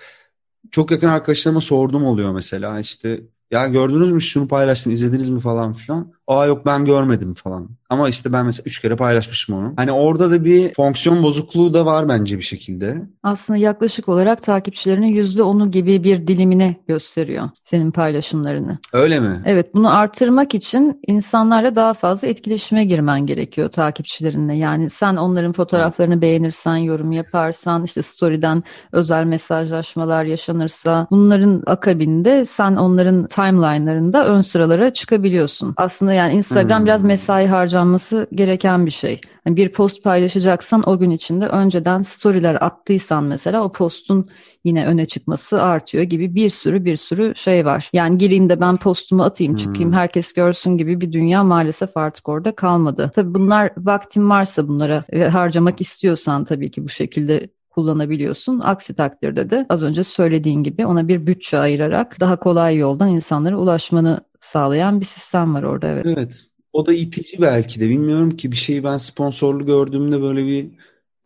[0.71, 3.21] çok yakın arkadaşlarıma sordum oluyor mesela işte
[3.51, 6.13] ya gördünüz mü şunu paylaştım izlediniz mi falan filan.
[6.29, 7.69] Aa yok ben görmedim falan.
[7.91, 9.73] Ama işte ben mesela üç kere paylaşmışım onu.
[9.77, 13.03] Hani orada da bir fonksiyon bozukluğu da var bence bir şekilde.
[13.23, 18.79] Aslında yaklaşık olarak takipçilerinin yüzde onu gibi bir dilimine gösteriyor senin paylaşımlarını.
[18.93, 19.43] Öyle mi?
[19.47, 24.55] Evet bunu artırmak için insanlarla daha fazla etkileşime girmen gerekiyor takipçilerinle.
[24.55, 32.77] Yani sen onların fotoğraflarını beğenirsen, yorum yaparsan, işte story'den özel mesajlaşmalar yaşanırsa bunların akabinde sen
[32.77, 35.75] onların timeline'larında ön sıralara çıkabiliyorsun.
[35.77, 36.87] Aslında yani Instagram hmm.
[36.87, 39.21] biraz mesai harcanması gereken bir şey.
[39.47, 44.29] Yani bir post paylaşacaksan o gün içinde önceden storyler attıysan mesela o postun
[44.65, 47.91] yine öne çıkması artıyor gibi bir sürü bir sürü şey var.
[47.93, 49.99] Yani gireyim de ben postumu atayım çıkayım hmm.
[49.99, 53.11] herkes görsün gibi bir dünya maalesef artık orada kalmadı.
[53.15, 58.61] Tabii bunlar vaktin varsa bunlara harcamak istiyorsan tabii ki bu şekilde kullanabiliyorsun.
[58.61, 63.57] Aksi takdirde de az önce söylediğin gibi ona bir bütçe ayırarak daha kolay yoldan insanlara
[63.57, 64.21] ulaşmanı
[64.53, 66.07] sağlayan bir sistem var orada evet.
[66.07, 66.45] Evet.
[66.73, 67.89] O da itici belki de.
[67.89, 70.71] Bilmiyorum ki bir şeyi ben sponsorlu gördüğümde böyle bir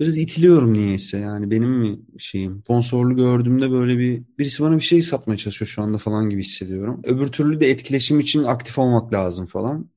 [0.00, 1.18] biraz itiliyorum niyeyse.
[1.18, 2.62] Yani benim mi şeyim?
[2.64, 7.00] Sponsorlu gördüğümde böyle bir birisi bana bir şey satmaya çalışıyor şu anda falan gibi hissediyorum.
[7.04, 9.90] Öbür türlü de etkileşim için aktif olmak lazım falan.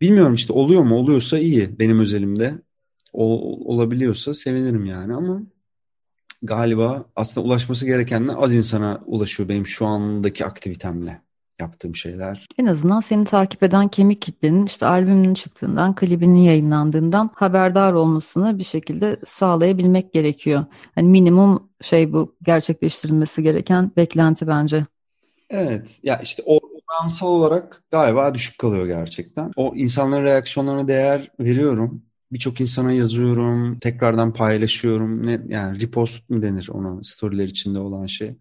[0.00, 0.96] Bilmiyorum işte oluyor mu?
[0.96, 2.54] Oluyorsa iyi benim özelimde.
[3.12, 3.24] O,
[3.74, 5.42] olabiliyorsa sevinirim yani ama
[6.42, 11.25] galiba aslında ulaşması gerekenle az insana ulaşıyor benim şu andaki aktivitemle
[11.60, 12.46] yaptığım şeyler.
[12.58, 18.64] En azından seni takip eden kemik kitlenin işte albümünün çıktığından, klibinin yayınlandığından haberdar olmasını bir
[18.64, 20.64] şekilde sağlayabilmek gerekiyor.
[20.96, 24.86] Yani minimum şey bu gerçekleştirilmesi gereken beklenti bence.
[25.50, 29.50] Evet ya işte o oransal olarak galiba düşük kalıyor gerçekten.
[29.56, 35.26] O insanların reaksiyonlarına değer veriyorum birçok insana yazıyorum, tekrardan paylaşıyorum.
[35.26, 38.36] Ne yani repost mu denir ona storyler içinde olan şey.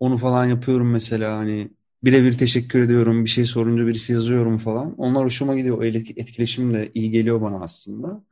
[0.00, 1.70] Onu falan yapıyorum mesela hani
[2.06, 3.24] birebir teşekkür ediyorum.
[3.24, 4.94] Bir şey sorunca birisi yazıyorum falan.
[4.98, 5.78] Onlar hoşuma gidiyor.
[5.78, 8.22] O etkileşim de iyi geliyor bana aslında.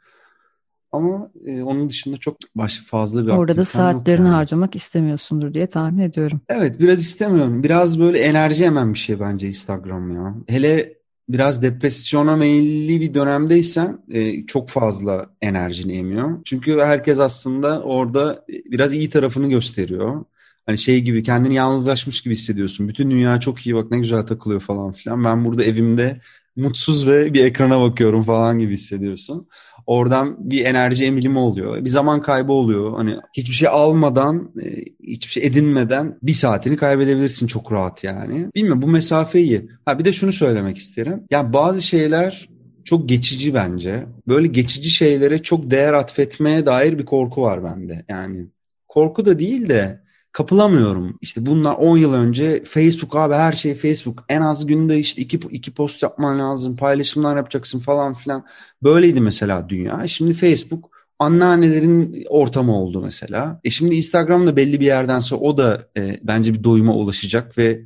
[0.92, 4.34] Ama e, onun dışında çok baş fazla bir Orada da saatlerini yani.
[4.34, 6.40] harcamak istemiyorsundur diye tahmin ediyorum.
[6.48, 7.62] Evet biraz istemiyorum.
[7.62, 10.34] Biraz böyle enerji hemen bir şey bence Instagram ya.
[10.46, 10.94] Hele
[11.28, 16.38] biraz depresyona meyilli bir dönemdeysen e, çok fazla enerjini emiyor.
[16.44, 20.24] Çünkü herkes aslında orada biraz iyi tarafını gösteriyor.
[20.66, 22.88] Hani şey gibi kendini yalnızlaşmış gibi hissediyorsun.
[22.88, 25.24] Bütün dünya çok iyi bak ne güzel takılıyor falan filan.
[25.24, 26.20] Ben burada evimde
[26.56, 29.48] mutsuz ve bir ekrana bakıyorum falan gibi hissediyorsun.
[29.86, 31.84] Oradan bir enerji emilimi oluyor.
[31.84, 32.96] Bir zaman kaybı oluyor.
[32.96, 38.48] Hani hiçbir şey almadan, e, hiçbir şey edinmeden bir saatini kaybedebilirsin çok rahat yani.
[38.54, 39.68] Bilmiyorum bu mesafe iyi.
[39.84, 41.24] Ha bir de şunu söylemek isterim.
[41.30, 42.48] Ya bazı şeyler
[42.84, 44.06] çok geçici bence.
[44.28, 48.04] Böyle geçici şeylere çok değer atfetmeye dair bir korku var bende.
[48.08, 48.46] Yani
[48.88, 50.03] korku da değil de
[50.34, 51.18] kapılamıyorum.
[51.20, 54.24] İşte bunlar 10 yıl önce Facebook abi her şey Facebook.
[54.28, 56.76] En az günde işte iki, iki post yapman lazım.
[56.76, 58.46] Paylaşımlar yapacaksın falan filan.
[58.82, 60.06] Böyleydi mesela dünya.
[60.06, 63.60] Şimdi Facebook anneannelerin ortamı oldu mesela.
[63.64, 67.80] E şimdi Instagram'da belli bir yerden sonra o da e, bence bir doyuma ulaşacak ve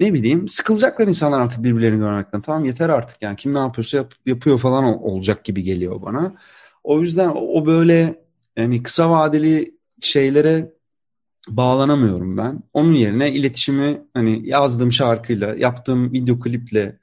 [0.00, 2.40] ne bileyim sıkılacaklar insanlar artık birbirlerini görmekten.
[2.40, 6.34] Tamam yeter artık yani kim ne yapıyorsa yap, yapıyor falan olacak gibi geliyor bana.
[6.84, 8.22] O yüzden o böyle
[8.56, 10.77] yani kısa vadeli şeylere
[11.56, 12.62] bağlanamıyorum ben.
[12.72, 16.98] Onun yerine iletişimi hani yazdığım şarkıyla, yaptığım video kliple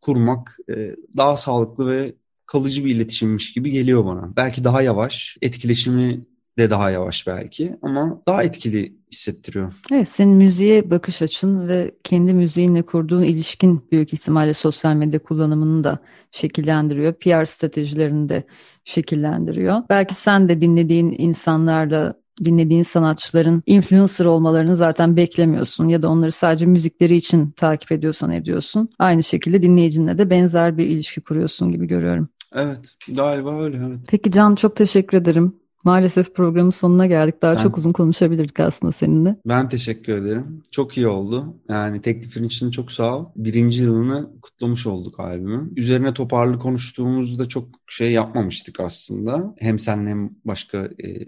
[0.00, 2.14] kurmak e, daha sağlıklı ve
[2.46, 4.36] kalıcı bir iletişimmiş gibi geliyor bana.
[4.36, 6.20] Belki daha yavaş, etkileşimi
[6.58, 9.72] de daha yavaş belki ama daha etkili hissettiriyor.
[9.92, 15.84] Evet, senin müziğe bakış açın ve kendi müziğinle kurduğun ilişkin büyük ihtimalle sosyal medya kullanımını
[15.84, 15.98] da
[16.32, 17.12] şekillendiriyor.
[17.12, 18.42] PR stratejilerini de
[18.84, 19.82] şekillendiriyor.
[19.90, 26.66] Belki sen de dinlediğin insanlarla dinlediğin sanatçıların influencer olmalarını zaten beklemiyorsun ya da onları sadece
[26.66, 28.88] müzikleri için takip ediyorsan ediyorsun.
[28.98, 32.28] Aynı şekilde dinleyicinle de benzer bir ilişki kuruyorsun gibi görüyorum.
[32.54, 33.98] Evet galiba öyle evet.
[34.08, 35.60] Peki Can çok teşekkür ederim.
[35.84, 37.42] Maalesef programın sonuna geldik.
[37.42, 39.36] Daha ben, çok uzun konuşabilirdik aslında seninle.
[39.46, 40.62] Ben teşekkür ederim.
[40.72, 41.56] Çok iyi oldu.
[41.68, 43.26] Yani teklifin için çok sağ ol.
[43.36, 45.72] Birinci yılını kutlamış olduk albümün.
[45.76, 49.54] Üzerine toparlı konuştuğumuzda çok şey yapmamıştık aslında.
[49.58, 51.26] Hem senle hem başka e,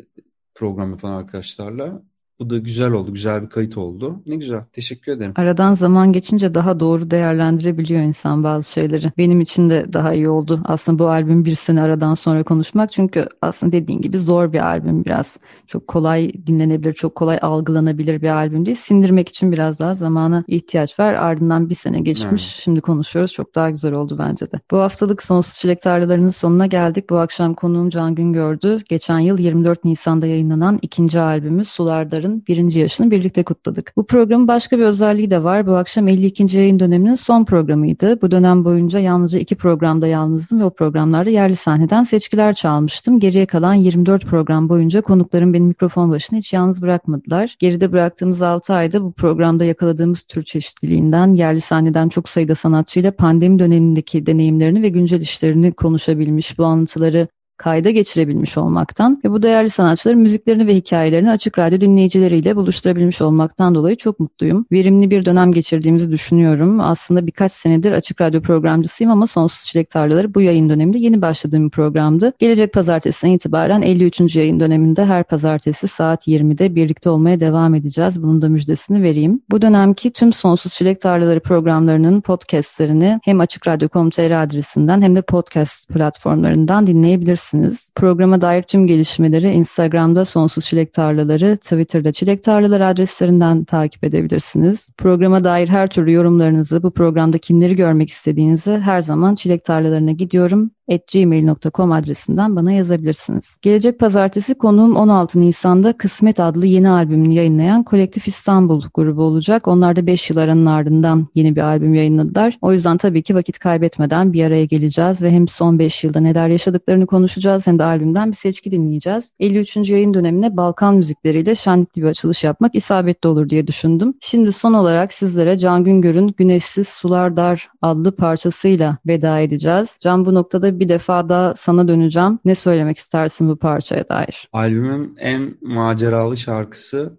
[0.55, 2.03] program yapan arkadaşlarla.
[2.43, 3.13] Bu da güzel oldu.
[3.13, 4.23] Güzel bir kayıt oldu.
[4.27, 4.65] Ne güzel.
[4.73, 5.33] Teşekkür ederim.
[5.37, 9.13] Aradan zaman geçince daha doğru değerlendirebiliyor insan bazı şeyleri.
[9.19, 10.61] Benim için de daha iyi oldu.
[10.65, 12.93] Aslında bu albüm bir sene aradan sonra konuşmak.
[12.93, 15.37] Çünkü aslında dediğin gibi zor bir albüm biraz.
[15.67, 18.77] Çok kolay dinlenebilir, çok kolay algılanabilir bir albüm değil.
[18.77, 21.15] Sindirmek için biraz daha zamana ihtiyaç var.
[21.15, 22.43] Ardından bir sene geçmiş.
[22.43, 22.63] Evet.
[22.65, 23.33] Şimdi konuşuyoruz.
[23.33, 24.61] Çok daha güzel oldu bence de.
[24.71, 27.11] Bu haftalık Sonsuz Çilek Tarlalarının sonuna geldik.
[27.11, 28.79] Bu akşam konuğum Can Güngördü.
[28.89, 33.93] Geçen yıl 24 Nisan'da yayınlanan ikinci albümü Sulardar'ın Yıllar'ın birinci yaşını birlikte kutladık.
[33.97, 35.67] Bu programın başka bir özelliği de var.
[35.67, 36.57] Bu akşam 52.
[36.57, 38.23] yayın döneminin son programıydı.
[38.23, 43.21] Bu dönem boyunca yalnızca iki programda yalnızdım ve o programlarda yerli sahneden seçkiler çalmıştım.
[43.21, 47.57] Geriye kalan 24 program boyunca konuklarım beni mikrofon başına hiç yalnız bırakmadılar.
[47.59, 53.59] Geride bıraktığımız 6 ayda bu programda yakaladığımız tür çeşitliliğinden, yerli sahneden çok sayıda sanatçıyla pandemi
[53.59, 57.29] dönemindeki deneyimlerini ve güncel işlerini konuşabilmiş, bu anlatıları
[57.63, 63.75] kayda geçirebilmiş olmaktan ve bu değerli sanatçıların müziklerini ve hikayelerini açık radyo dinleyicileriyle buluşturabilmiş olmaktan
[63.75, 64.67] dolayı çok mutluyum.
[64.73, 66.81] Verimli bir dönem geçirdiğimizi düşünüyorum.
[66.81, 71.71] Aslında birkaç senedir açık radyo programcısıyım ama Sonsuz Çilek Tarlaları bu yayın döneminde yeni başladığım
[71.71, 72.33] programdı.
[72.39, 74.37] Gelecek pazartesiden itibaren 53.
[74.37, 78.23] yayın döneminde her pazartesi saat 20'de birlikte olmaya devam edeceğiz.
[78.23, 79.41] Bunun da müjdesini vereyim.
[79.51, 85.89] Bu dönemki tüm Sonsuz Çilek Tarlaları programlarının podcastlerini hem Açık Radyo.com.tr adresinden hem de podcast
[85.89, 87.91] platformlarından dinleyebilirsiniz bulabilirsiniz.
[87.95, 94.89] Programa dair tüm gelişmeleri Instagram'da Sonsuz Çilek Tarlaları, Twitter'da Çilek Tarlaları adreslerinden takip edebilirsiniz.
[94.99, 100.71] Programa dair her türlü yorumlarınızı, bu programda kimleri görmek istediğinizi her zaman Çilek Tarlalarına gidiyorum
[101.13, 103.57] gmail.com adresinden bana yazabilirsiniz.
[103.63, 109.69] Gelecek pazartesi konuğum 16 Nisan'da Kısmet adlı yeni albümünü yayınlayan Kolektif İstanbul grubu olacak.
[109.69, 112.59] Onlar da 5 yıl aranın ardından yeni bir albüm yayınladılar.
[112.61, 116.49] O yüzden tabii ki vakit kaybetmeden bir araya geleceğiz ve hem son 5 yılda neler
[116.49, 119.33] yaşadıklarını konuşacağız hem de albümden bir seçki dinleyeceğiz.
[119.41, 119.77] 53.
[119.77, 124.15] yayın dönemine Balkan müzikleriyle şenlikli bir açılış yapmak isabetli olur diye düşündüm.
[124.21, 129.89] Şimdi son olarak sizlere Can Güngör'ün Güneşsiz Sular Dar adlı parçasıyla veda edeceğiz.
[130.01, 132.39] Can bu noktada bir defa da sana döneceğim.
[132.45, 134.49] Ne söylemek istersin bu parçaya dair?
[134.53, 137.19] Albümün en maceralı şarkısı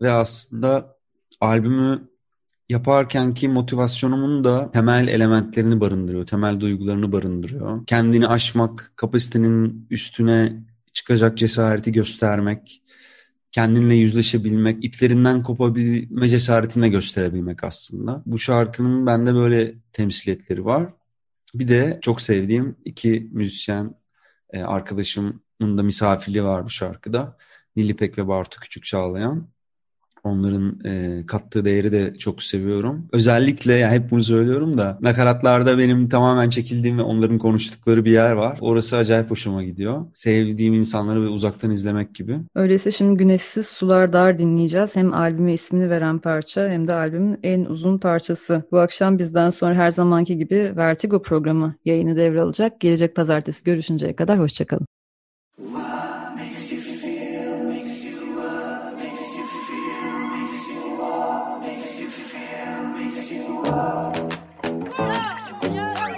[0.00, 0.96] ve aslında
[1.40, 2.08] albümü
[2.68, 7.86] yaparkenki motivasyonumun da temel elementlerini barındırıyor, temel duygularını barındırıyor.
[7.86, 10.52] Kendini aşmak, kapasitenin üstüne
[10.92, 12.82] çıkacak cesareti göstermek,
[13.52, 18.22] kendinle yüzleşebilmek, iplerinden kopabilme cesaretini gösterebilmek aslında.
[18.26, 20.92] Bu şarkının bende böyle temsiliyetleri var.
[21.58, 23.94] Bir de çok sevdiğim iki müzisyen
[24.50, 27.36] e, arkadaşımın da misafirliği var bu şarkıda.
[27.76, 29.50] Nilipek ve Bartu Küçük Çağlayan.
[30.26, 33.08] Onların e, kattığı değeri de çok seviyorum.
[33.12, 38.32] Özellikle yani hep bunu söylüyorum da nakaratlarda benim tamamen çekildiğim ve onların konuştukları bir yer
[38.32, 38.58] var.
[38.60, 40.06] Orası acayip hoşuma gidiyor.
[40.12, 42.38] Sevdiğim insanları ve uzaktan izlemek gibi.
[42.54, 44.96] Öyleyse şimdi Güneşsiz Sular Dar dinleyeceğiz.
[44.96, 48.62] Hem albüme ismini veren parça hem de albümün en uzun parçası.
[48.72, 52.80] Bu akşam bizden sonra her zamanki gibi Vertigo programı yayını devralacak.
[52.80, 54.86] Gelecek pazartesi görüşünceye kadar hoşçakalın.